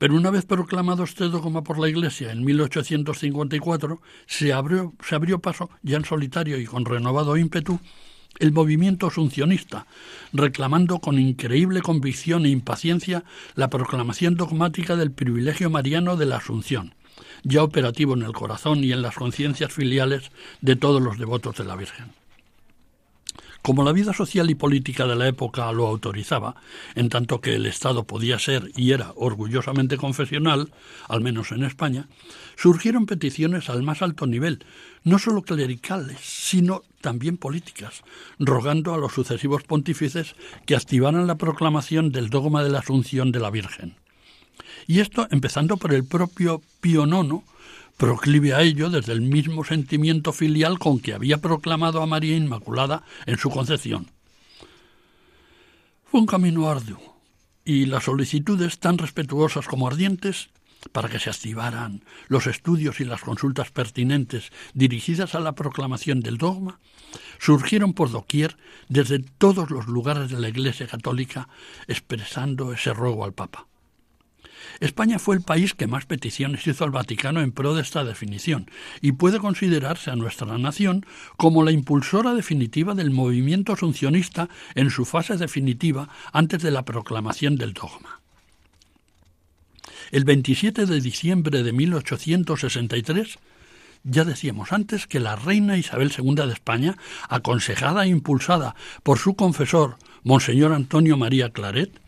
[0.00, 5.40] Pero una vez proclamado este dogma por la Iglesia en 1854, se abrió, se abrió
[5.40, 7.78] paso, ya en solitario y con renovado ímpetu,
[8.38, 9.86] el movimiento asuncionista,
[10.32, 13.24] reclamando con increíble convicción e impaciencia
[13.56, 16.94] la proclamación dogmática del privilegio mariano de la Asunción,
[17.42, 20.32] ya operativo en el corazón y en las conciencias filiales
[20.62, 22.19] de todos los devotos de la Virgen.
[23.62, 26.56] Como la vida social y política de la época lo autorizaba,
[26.94, 30.72] en tanto que el Estado podía ser y era orgullosamente confesional,
[31.08, 32.08] al menos en España,
[32.56, 34.64] surgieron peticiones al más alto nivel,
[35.04, 38.02] no solo clericales, sino también políticas,
[38.38, 43.40] rogando a los sucesivos pontífices que activaran la proclamación del dogma de la Asunción de
[43.40, 43.96] la Virgen.
[44.86, 47.44] Y esto empezando por el propio Pío IX,
[48.00, 53.04] proclive a ello desde el mismo sentimiento filial con que había proclamado a María Inmaculada
[53.26, 54.10] en su concepción.
[56.06, 57.20] Fue un camino arduo,
[57.62, 60.48] y las solicitudes tan respetuosas como ardientes
[60.92, 66.38] para que se activaran los estudios y las consultas pertinentes dirigidas a la proclamación del
[66.38, 66.80] dogma,
[67.38, 68.56] surgieron por doquier
[68.88, 71.50] desde todos los lugares de la Iglesia Católica
[71.86, 73.66] expresando ese ruego al Papa.
[74.80, 78.70] España fue el país que más peticiones hizo al Vaticano en pro de esta definición
[79.02, 81.04] y puede considerarse a nuestra nación
[81.36, 87.56] como la impulsora definitiva del movimiento asuncionista en su fase definitiva antes de la proclamación
[87.56, 88.20] del dogma.
[90.10, 93.38] El 27 de diciembre de 1863,
[94.02, 96.96] ya decíamos antes que la reina Isabel II de España,
[97.28, 102.00] aconsejada e impulsada por su confesor, Monseñor Antonio María Claret,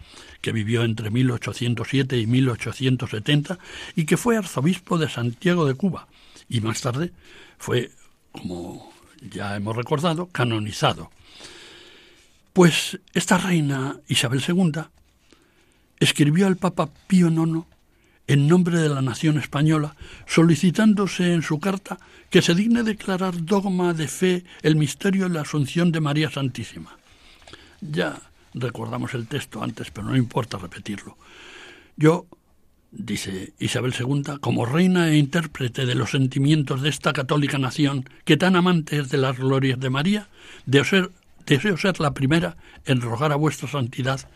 [0.43, 3.59] que vivió entre 1807 y 1870
[3.97, 6.09] y que fue arzobispo de Santiago de Cuba
[6.49, 7.12] y más tarde
[7.57, 7.90] fue,
[8.32, 11.11] como ya hemos recordado, canonizado.
[12.53, 14.82] Pues esta reina Isabel II
[16.01, 17.64] escribió al Papa Pío IX
[18.26, 21.99] en nombre de la nación española, solicitándose en su carta
[22.30, 26.99] que se digne declarar dogma de fe el misterio de la Asunción de María Santísima.
[27.80, 28.20] Ya
[28.55, 31.17] recordamos el texto antes, pero no importa repetirlo.
[31.97, 32.27] Yo,
[32.91, 38.37] dice Isabel II, como reina e intérprete de los sentimientos de esta católica nación, que
[38.37, 40.29] tan amante es de las glorias de María,
[40.67, 41.11] deseo
[41.77, 44.29] ser, la primera en rogar a vuestra santidad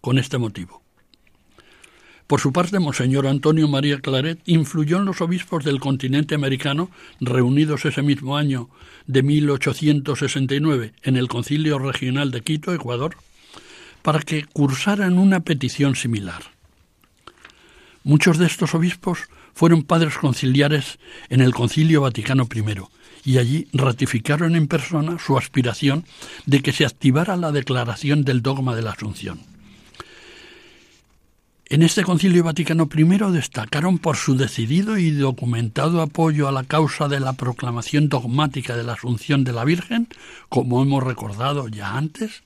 [0.00, 0.82] con este motivo.
[2.26, 6.90] Por su parte, Monseñor Antonio María Claret influyó en los obispos del continente americano,
[7.20, 8.70] reunidos ese mismo año
[9.06, 13.16] de 1869 en el Concilio Regional de Quito, Ecuador,
[14.04, 16.42] para que cursaran una petición similar.
[18.02, 19.18] Muchos de estos obispos
[19.54, 20.98] fueron padres conciliares
[21.30, 22.62] en el Concilio Vaticano I
[23.24, 26.04] y allí ratificaron en persona su aspiración
[26.44, 29.40] de que se activara la declaración del dogma de la Asunción.
[31.70, 37.08] En este Concilio Vaticano I destacaron por su decidido y documentado apoyo a la causa
[37.08, 40.08] de la proclamación dogmática de la Asunción de la Virgen,
[40.50, 42.43] como hemos recordado ya antes,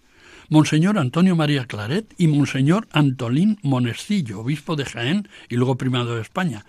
[0.51, 6.23] Monseñor Antonio María Claret y Monseñor Antolín Monestillo, obispo de Jaén y luego primado de
[6.23, 6.65] España,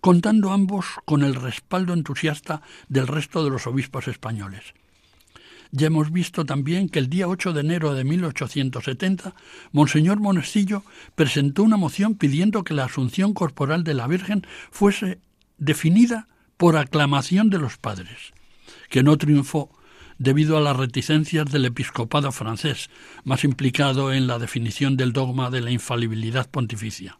[0.00, 4.62] contando ambos con el respaldo entusiasta del resto de los obispos españoles.
[5.72, 9.34] Ya hemos visto también que el día 8 de enero de 1870,
[9.72, 10.84] Monseñor Monestillo
[11.16, 15.18] presentó una moción pidiendo que la asunción corporal de la Virgen fuese
[15.58, 18.32] definida por aclamación de los padres,
[18.90, 19.70] que no triunfó
[20.18, 22.90] debido a las reticencias del episcopado francés,
[23.24, 27.18] más implicado en la definición del dogma de la infalibilidad pontificia.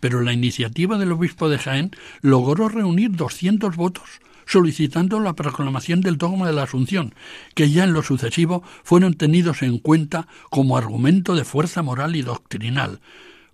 [0.00, 1.90] Pero la iniciativa del obispo de Jaén
[2.20, 7.14] logró reunir 200 votos solicitando la proclamación del dogma de la Asunción,
[7.54, 12.22] que ya en lo sucesivo fueron tenidos en cuenta como argumento de fuerza moral y
[12.22, 13.00] doctrinal,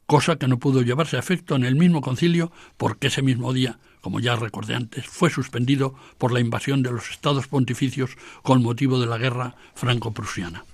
[0.09, 3.79] cosa que no pudo llevarse a efecto en el mismo concilio porque ese mismo día
[4.01, 8.99] como ya recordé antes, fue suspendido por la invasión de los estados pontificios con motivo
[9.01, 10.65] de la guerra franco-prusiana.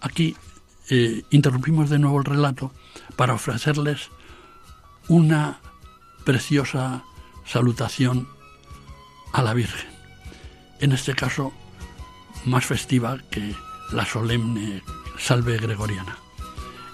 [0.00, 0.36] Aquí
[0.90, 2.72] eh, interrumpimos de nuevo el relato
[3.16, 4.10] para ofrecerles
[5.08, 5.60] una
[6.24, 7.04] preciosa
[7.46, 8.28] salutación
[9.32, 9.88] a la Virgen,
[10.80, 11.52] en este caso
[12.44, 13.54] más festiva que
[13.92, 14.82] la solemne
[15.18, 16.18] salve gregoriana.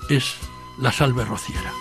[0.08, 0.36] Es
[0.78, 1.72] la salve rociera.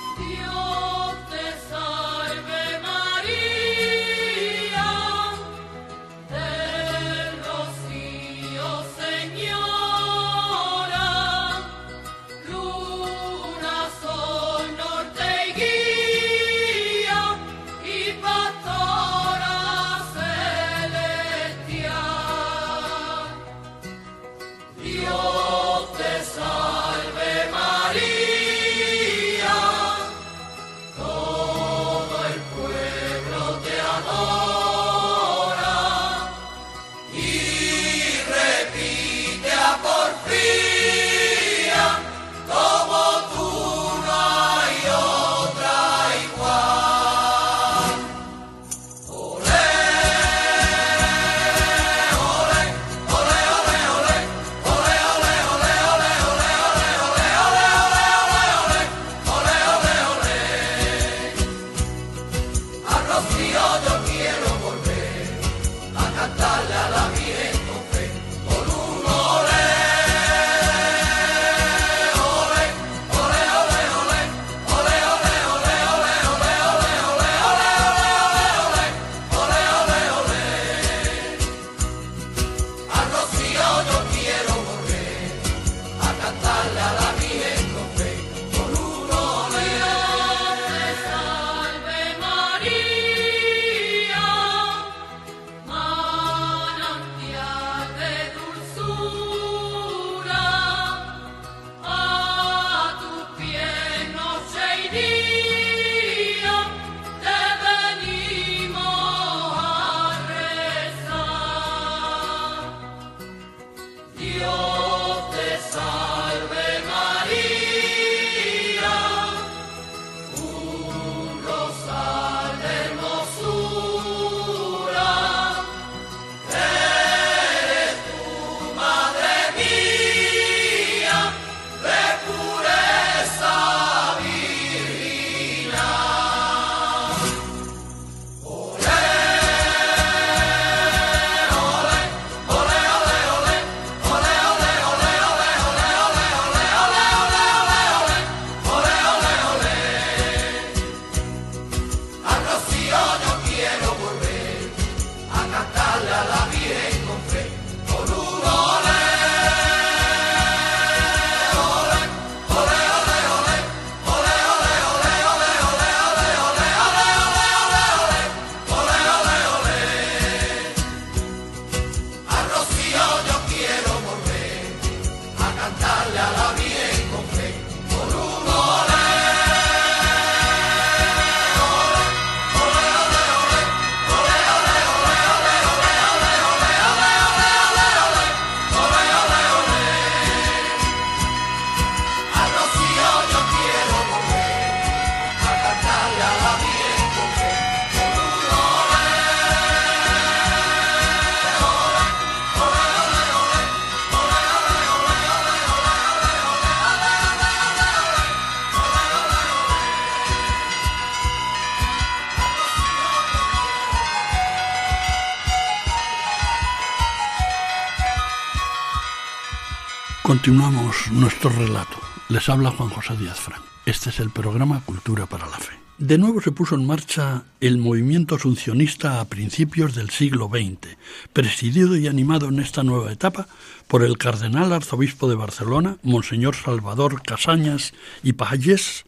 [220.44, 221.96] Continuamos nuestro relato.
[222.28, 223.62] Les habla Juan José Díaz Fran.
[223.86, 225.72] Este es el programa Cultura para la Fe.
[225.98, 230.98] De nuevo se puso en marcha el movimiento asuncionista a principios del siglo XX,
[231.32, 233.48] presidido y animado en esta nueva etapa
[233.88, 239.06] por el cardenal arzobispo de Barcelona, Monseñor Salvador Casañas y Pajés,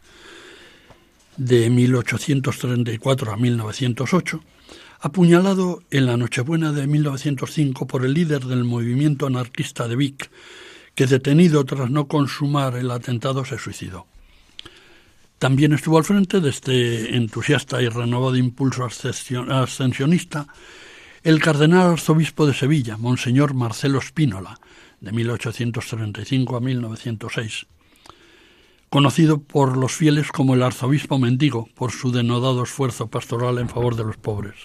[1.36, 4.42] de 1834 a 1908,
[5.02, 10.30] apuñalado en la Nochebuena de 1905 por el líder del movimiento anarquista de Vic,
[10.96, 14.08] que detenido tras no consumar el atentado se suicidó.
[15.38, 20.48] También estuvo al frente de este entusiasta y renovado impulso ascensionista
[21.24, 24.60] el cardenal arzobispo de Sevilla, Monseñor Marcelo Spínola,
[25.02, 27.66] de 1835 a 1906,
[28.90, 33.96] conocido por los fieles como el arzobispo mendigo por su denodado esfuerzo pastoral en favor
[33.96, 34.56] de los pobres.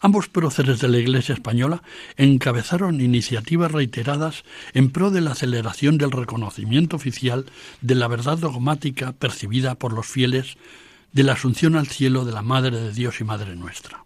[0.00, 1.82] Ambos próceres de la Iglesia española
[2.16, 7.46] encabezaron iniciativas reiteradas en pro de la aceleración del reconocimiento oficial
[7.80, 10.56] de la verdad dogmática percibida por los fieles
[11.12, 14.04] de la asunción al cielo de la Madre de Dios y Madre nuestra.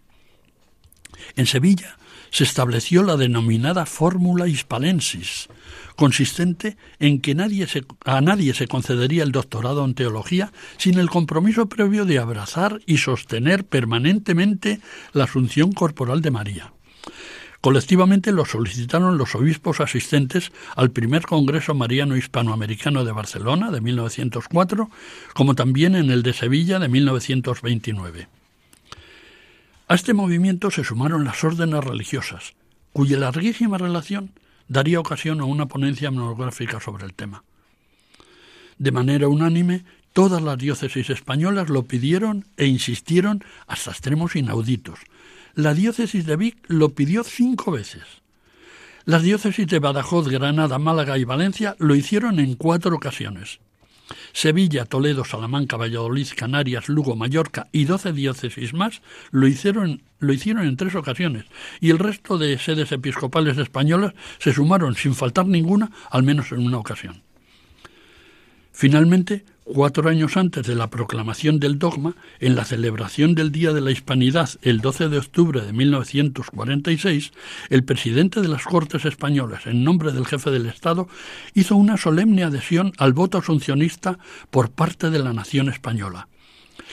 [1.35, 1.97] En Sevilla
[2.31, 5.47] se estableció la denominada fórmula hispalensis,
[5.95, 7.67] consistente en que nadie
[8.05, 12.97] a nadie se concedería el doctorado en teología sin el compromiso previo de abrazar y
[12.97, 14.79] sostener permanentemente
[15.13, 16.73] la asunción corporal de María.
[17.63, 24.89] Colectivamente lo solicitaron los obispos asistentes al primer Congreso Mariano Hispanoamericano de Barcelona de 1904,
[25.33, 28.27] como también en el de Sevilla de 1929.
[29.87, 32.53] A este movimiento se sumaron las órdenes religiosas,
[32.91, 34.31] cuya larguísima relación
[34.67, 37.43] daría ocasión a una ponencia monográfica sobre el tema.
[38.77, 44.99] De manera unánime, todas las diócesis españolas lo pidieron e insistieron hasta extremos inauditos.
[45.55, 48.03] La diócesis de Vic lo pidió cinco veces.
[49.05, 53.59] Las diócesis de Badajoz, Granada, Málaga y Valencia lo hicieron en cuatro ocasiones.
[54.31, 59.01] Sevilla, Toledo, Salamanca, Valladolid, Canarias, Lugo, Mallorca y doce diócesis más
[59.31, 61.45] lo hicieron, lo hicieron en tres ocasiones
[61.79, 66.65] y el resto de sedes episcopales españolas se sumaron sin faltar ninguna, al menos en
[66.65, 67.23] una ocasión.
[68.71, 73.81] Finalmente, cuatro años antes de la proclamación del dogma, en la celebración del Día de
[73.81, 77.31] la Hispanidad, el 12 de octubre de 1946,
[77.69, 81.07] el presidente de las Cortes Españolas, en nombre del jefe del Estado,
[81.53, 84.19] hizo una solemne adhesión al voto asuncionista
[84.51, 86.27] por parte de la nación española.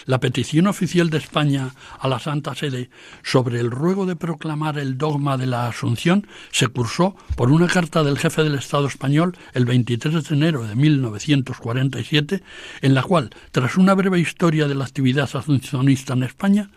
[0.07, 2.91] La petición oficial de España a la Santa Sede
[3.23, 8.03] sobre el ruego de proclamar el dogma de la Asunción se cursó por una carta
[8.03, 12.43] del jefe del Estado español el 23 de enero de 1947,
[12.83, 16.71] en la cual, tras una breve historia de la actividad asuncionista en España,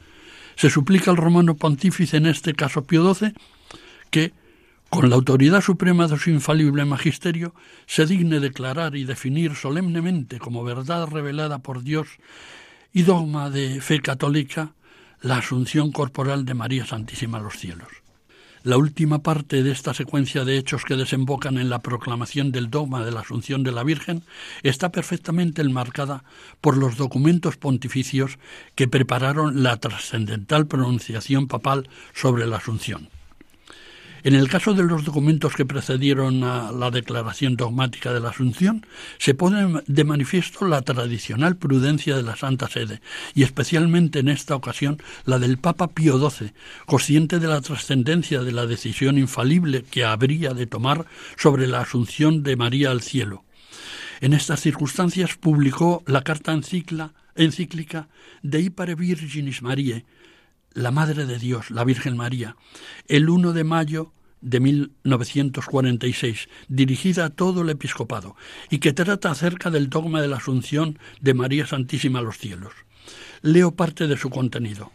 [0.56, 3.34] se suplica al romano pontífice, en este caso Pío XII,
[4.12, 4.34] que,
[4.90, 7.56] con la autoridad suprema de su infalible magisterio,
[7.88, 12.08] se digne declarar y definir solemnemente como verdad revelada por Dios
[12.94, 14.74] y dogma de fe católica,
[15.22, 17.90] la asunción corporal de María Santísima a los cielos.
[18.62, 23.04] La última parte de esta secuencia de hechos que desembocan en la proclamación del dogma
[23.04, 24.24] de la Asunción de la Virgen
[24.62, 26.24] está perfectamente enmarcada
[26.62, 28.38] por los documentos pontificios
[28.76, 33.10] que prepararon la trascendental pronunciación papal sobre la Asunción.
[34.26, 38.86] En el caso de los documentos que precedieron a la declaración dogmática de la Asunción,
[39.18, 43.02] se pone de manifiesto la tradicional prudencia de la Santa Sede,
[43.36, 46.54] y especialmente en esta ocasión la del Papa Pío XII,
[46.86, 51.06] consciente de la trascendencia de la decisión infalible que habría de tomar
[51.36, 53.44] sobre la Asunción de María al cielo.
[54.22, 58.08] En estas circunstancias publicó la carta encíclica
[58.42, 60.06] De Ipare Virginis Mariae,
[60.74, 62.56] la Madre de Dios, la Virgen María,
[63.08, 68.36] el 1 de mayo de 1946, dirigida a todo el episcopado,
[68.70, 72.74] y que trata acerca del dogma de la Asunción de María Santísima a los cielos.
[73.42, 74.92] Leo parte de su contenido.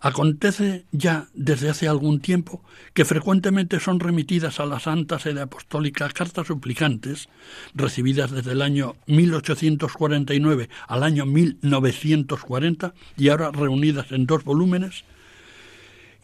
[0.00, 2.62] Acontece ya desde hace algún tiempo
[2.92, 7.28] que frecuentemente son remitidas a la Santa Sede Apostólica cartas suplicantes,
[7.74, 15.04] recibidas desde el año 1849 al año 1940 y ahora reunidas en dos volúmenes,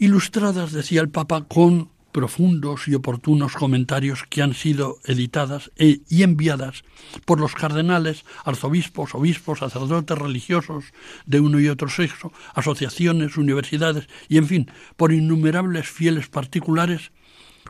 [0.02, 6.24] ilustradas, decía el Papa, con profundos y oportunos comentarios que han sido editadas e, y
[6.24, 6.82] enviadas
[7.24, 10.86] por los cardenales, arzobispos, obispos, sacerdotes religiosos
[11.24, 17.12] de uno y otro sexo, asociaciones, universidades y, en fin, por innumerables fieles particulares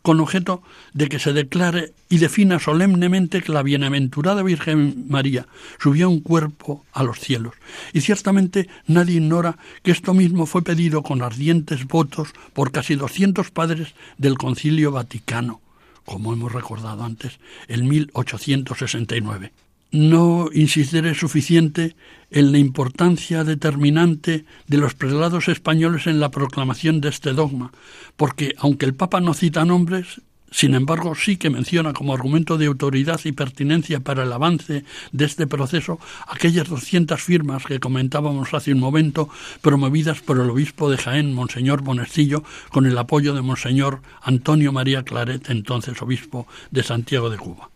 [0.03, 5.46] con objeto de que se declare y defina solemnemente que la bienaventurada Virgen María
[5.80, 7.55] subió un cuerpo a los cielos.
[7.92, 13.50] Y ciertamente nadie ignora que esto mismo fue pedido con ardientes votos por casi 200
[13.50, 15.61] padres del Concilio Vaticano,
[16.05, 17.38] como hemos recordado antes,
[17.68, 19.53] en 1869
[19.93, 21.95] no insistiré suficiente
[22.30, 27.72] en la importancia determinante de los prelados españoles en la proclamación de este dogma,
[28.16, 32.66] porque aunque el Papa no cita nombres, sin embargo sí que menciona como argumento de
[32.66, 38.72] autoridad y pertinencia para el avance de este proceso aquellas 200 firmas que comentábamos hace
[38.72, 39.28] un momento,
[39.61, 45.03] promovidas por el obispo de Jaén, Monseñor Bonestillo, con el apoyo de Monseñor Antonio María
[45.03, 47.71] Claret, entonces obispo de Santiago de Cuba.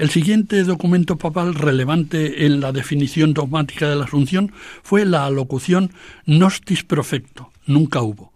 [0.00, 4.50] El siguiente documento papal relevante en la definición dogmática de la Asunción
[4.82, 5.92] fue la alocución
[6.24, 8.32] Nostis Profecto, nunca hubo,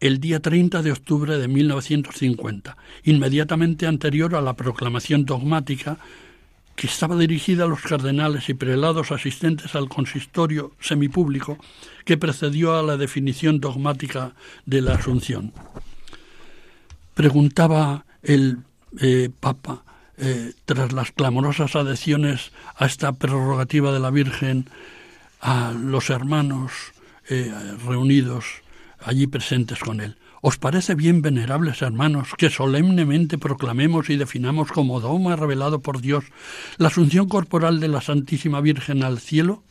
[0.00, 5.98] el día 30 de octubre de 1950, inmediatamente anterior a la proclamación dogmática
[6.74, 11.58] que estaba dirigida a los cardenales y prelados asistentes al consistorio semipúblico
[12.06, 14.32] que precedió a la definición dogmática
[14.64, 15.52] de la Asunción.
[17.12, 18.60] Preguntaba el
[19.02, 19.84] eh, Papa,
[20.18, 24.68] eh, tras las clamorosas adhesiones a esta prerrogativa de la Virgen,
[25.40, 26.72] a los hermanos
[27.28, 27.52] eh,
[27.86, 28.44] reunidos
[29.00, 30.16] allí presentes con él.
[30.40, 36.24] ¿Os parece bien, venerables hermanos, que solemnemente proclamemos y definamos como dogma revelado por Dios
[36.76, 39.64] la asunción corporal de la Santísima Virgen al cielo?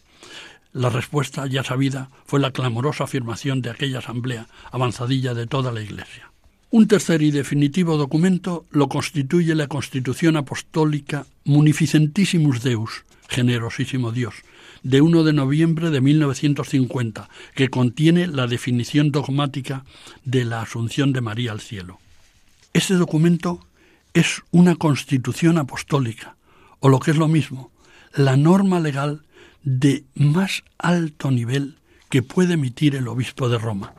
[0.73, 5.81] La respuesta, ya sabida, fue la clamorosa afirmación de aquella asamblea, avanzadilla de toda la
[5.81, 6.31] Iglesia.
[6.69, 14.35] Un tercer y definitivo documento lo constituye la Constitución Apostólica Munificentissimus Deus, generosísimo Dios,
[14.83, 19.85] de 1 de noviembre de 1950, que contiene la definición dogmática
[20.25, 21.99] de la Asunción de María al cielo.
[22.73, 23.65] Este documento
[24.13, 26.35] es una constitución apostólica,
[26.81, 27.71] o lo que es lo mismo,
[28.13, 29.21] la norma legal
[29.63, 31.77] de más alto nivel
[32.09, 33.93] que puede emitir el obispo de Roma.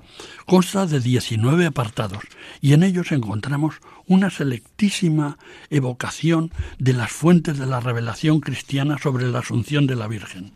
[0.46, 2.22] Consta de 19 apartados
[2.60, 5.38] y en ellos encontramos una selectísima
[5.70, 10.52] evocación de las fuentes de la revelación cristiana sobre la asunción de la Virgen.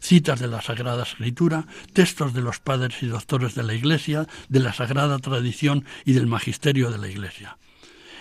[0.00, 4.60] Citas de la Sagrada Escritura, textos de los padres y doctores de la Iglesia, de
[4.60, 7.58] la Sagrada Tradición y del Magisterio de la Iglesia.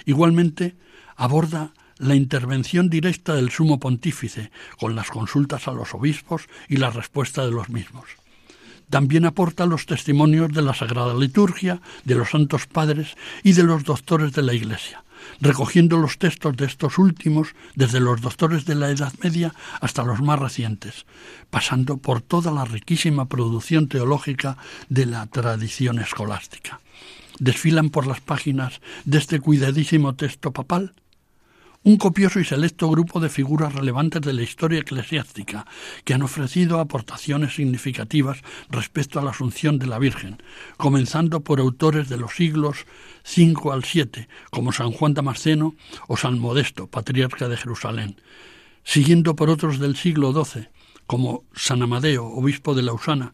[0.06, 0.76] Igualmente,
[1.16, 6.92] aborda la intervención directa del sumo pontífice, con las consultas a los obispos y la
[6.92, 8.06] respuesta de los mismos.
[8.90, 13.84] También aporta los testimonios de la Sagrada Liturgia, de los Santos Padres y de los
[13.84, 15.04] doctores de la Iglesia,
[15.42, 20.22] recogiendo los textos de estos últimos desde los doctores de la Edad Media hasta los
[20.22, 21.06] más recientes,
[21.50, 24.58] pasando por toda la riquísima producción teológica
[24.88, 26.80] de la tradición escolástica.
[27.40, 30.94] Desfilan por las páginas de este cuidadísimo texto papal
[31.88, 35.66] un copioso y selecto grupo de figuras relevantes de la historia eclesiástica
[36.04, 40.44] que han ofrecido aportaciones significativas respecto a la asunción de la Virgen,
[40.76, 42.86] comenzando por autores de los siglos
[43.24, 45.76] V al VII, como San Juan Damasceno
[46.10, 48.20] o San Modesto, patriarca de Jerusalén,
[48.84, 50.68] siguiendo por otros del siglo XII,
[51.06, 53.34] como San Amadeo, obispo de Lausana,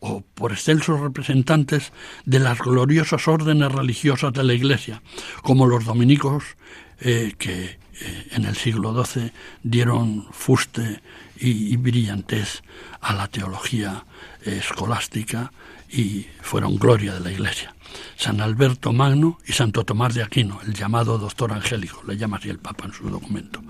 [0.00, 1.92] o por excelsos representantes
[2.24, 5.02] de las gloriosas órdenes religiosas de la Iglesia,
[5.42, 6.56] como los dominicos,
[7.00, 9.32] eh, que eh, en el siglo XII
[9.62, 11.02] dieron fuste
[11.38, 12.62] y, brillantez
[13.00, 14.04] a la teología
[14.44, 15.52] eh, escolástica
[15.90, 17.74] y fueron gloria de la Iglesia.
[18.16, 22.48] San Alberto Magno y Santo Tomás de Aquino, el llamado doctor angélico, le llama así
[22.48, 23.62] el Papa en su documento.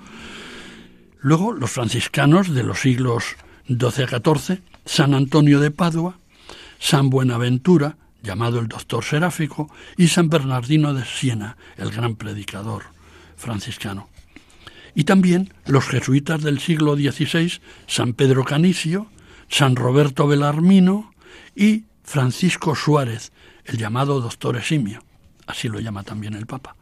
[1.20, 6.18] Luego los franciscanos de los siglos XII a XIV, San Antonio de Padua,
[6.78, 12.95] San Buenaventura, llamado el doctor seráfico, y San Bernardino de Siena, el gran predicador
[13.36, 14.08] franciscano.
[14.94, 19.08] Y también los jesuitas del siglo XVI, San Pedro Canicio,
[19.48, 21.12] San Roberto Belarmino
[21.54, 23.32] y Francisco Suárez,
[23.64, 25.02] el llamado doctor Esimio,
[25.46, 26.76] así lo llama también el Papa.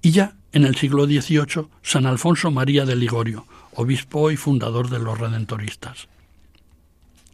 [0.00, 4.98] Y ya en el siglo XVIII, San Alfonso María de Ligorio, obispo y fundador de
[4.98, 6.08] los redentoristas.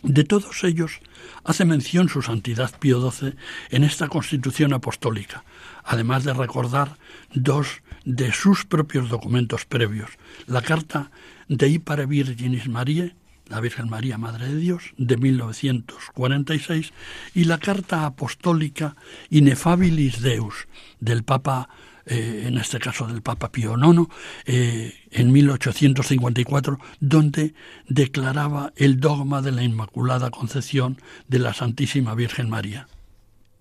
[0.02, 1.00] De todos ellos
[1.44, 3.34] hace mención su Santidad Pío XII
[3.70, 5.44] en esta Constitución Apostólica,
[5.84, 6.96] además de recordar
[7.34, 10.10] dos de sus propios documentos previos,
[10.46, 11.10] la Carta
[11.48, 13.14] de Ipare Virginis Mariae,
[13.48, 16.92] la Virgen María Madre de Dios, de 1946,
[17.34, 18.96] y la Carta Apostólica
[19.28, 20.68] Inefabilis Deus,
[21.00, 21.68] del Papa
[22.06, 24.08] eh, en este caso del Papa Pío IX,
[24.46, 27.54] eh, en 1854, donde
[27.86, 30.98] declaraba el dogma de la Inmaculada Concepción
[31.28, 32.88] de la Santísima Virgen María.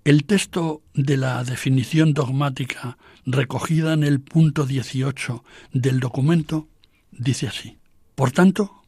[0.05, 5.43] El texto de la definición dogmática recogida en el punto 18
[5.73, 6.69] del documento
[7.11, 7.79] dice así.
[8.15, 8.83] Por tanto,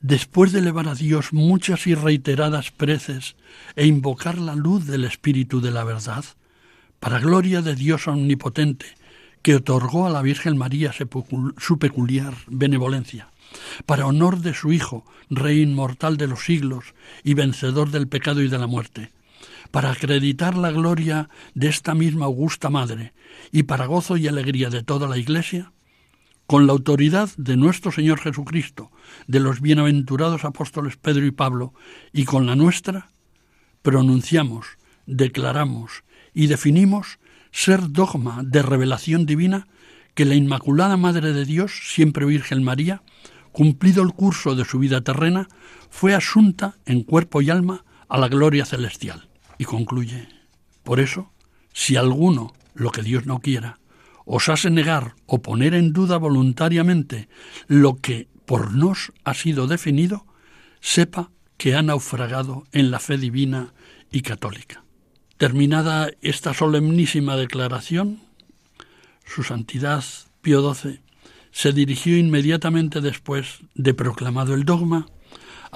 [0.00, 3.34] después de elevar a Dios muchas y reiteradas preces
[3.74, 6.24] e invocar la luz del Espíritu de la verdad,
[7.00, 8.86] para gloria de Dios omnipotente,
[9.42, 10.92] que otorgó a la Virgen María
[11.58, 13.30] su peculiar benevolencia,
[13.84, 16.94] para honor de su Hijo, Rey inmortal de los siglos
[17.24, 19.10] y vencedor del pecado y de la muerte,
[19.76, 23.12] para acreditar la gloria de esta misma augusta Madre
[23.52, 25.70] y para gozo y alegría de toda la Iglesia,
[26.46, 28.90] con la autoridad de nuestro Señor Jesucristo,
[29.26, 31.74] de los bienaventurados apóstoles Pedro y Pablo,
[32.10, 33.10] y con la nuestra,
[33.82, 37.18] pronunciamos, declaramos y definimos
[37.50, 39.68] ser dogma de revelación divina
[40.14, 43.02] que la Inmaculada Madre de Dios, siempre Virgen María,
[43.52, 45.48] cumplido el curso de su vida terrena,
[45.90, 49.25] fue asunta en cuerpo y alma a la gloria celestial.
[49.58, 50.28] Y concluye,
[50.82, 51.32] por eso,
[51.72, 53.78] si alguno, lo que Dios no quiera,
[54.24, 57.28] os hace negar o poner en duda voluntariamente
[57.68, 60.26] lo que por nos ha sido definido,
[60.80, 63.74] sepa que ha naufragado en la fe divina
[64.10, 64.84] y católica.
[65.36, 68.20] Terminada esta solemnísima declaración,
[69.24, 70.04] su Santidad
[70.40, 71.00] Pío XII
[71.50, 75.06] se dirigió inmediatamente después de proclamado el dogma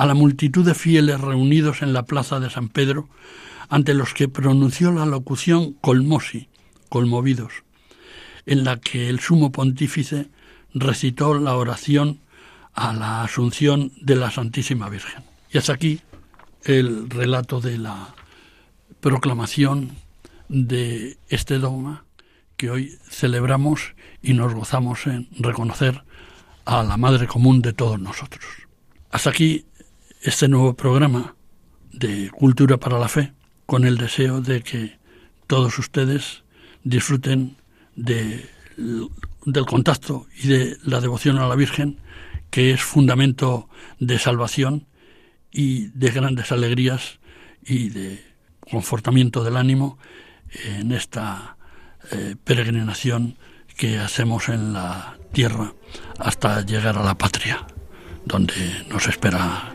[0.01, 3.11] a la multitud de fieles reunidos en la plaza de San Pedro,
[3.69, 6.49] ante los que pronunció la locución colmosi,
[6.89, 7.53] conmovidos,
[8.47, 10.31] en la que el sumo pontífice
[10.73, 12.19] recitó la oración
[12.73, 15.23] a la Asunción de la Santísima Virgen.
[15.53, 16.01] Y hasta aquí
[16.65, 18.15] el relato de la
[19.01, 19.91] proclamación
[20.49, 22.07] de este dogma
[22.57, 26.05] que hoy celebramos y nos gozamos en reconocer
[26.65, 28.47] a la Madre Común de todos nosotros.
[29.11, 29.67] Hasta aquí
[30.23, 31.35] este nuevo programa
[31.93, 33.33] de Cultura para la Fe,
[33.65, 34.99] con el deseo de que
[35.47, 36.43] todos ustedes
[36.85, 37.57] disfruten
[37.97, 38.47] de,
[38.77, 41.99] del contacto y de la devoción a la Virgen,
[42.51, 43.69] que es fundamento
[43.99, 44.87] de salvación
[45.51, 47.19] y de grandes alegrías
[47.65, 48.23] y de
[48.61, 49.99] confortamiento del ánimo
[50.65, 51.57] en esta
[52.13, 53.39] eh, peregrinación
[53.77, 55.73] que hacemos en la tierra
[56.19, 57.67] hasta llegar a la patria,
[58.27, 59.75] donde nos espera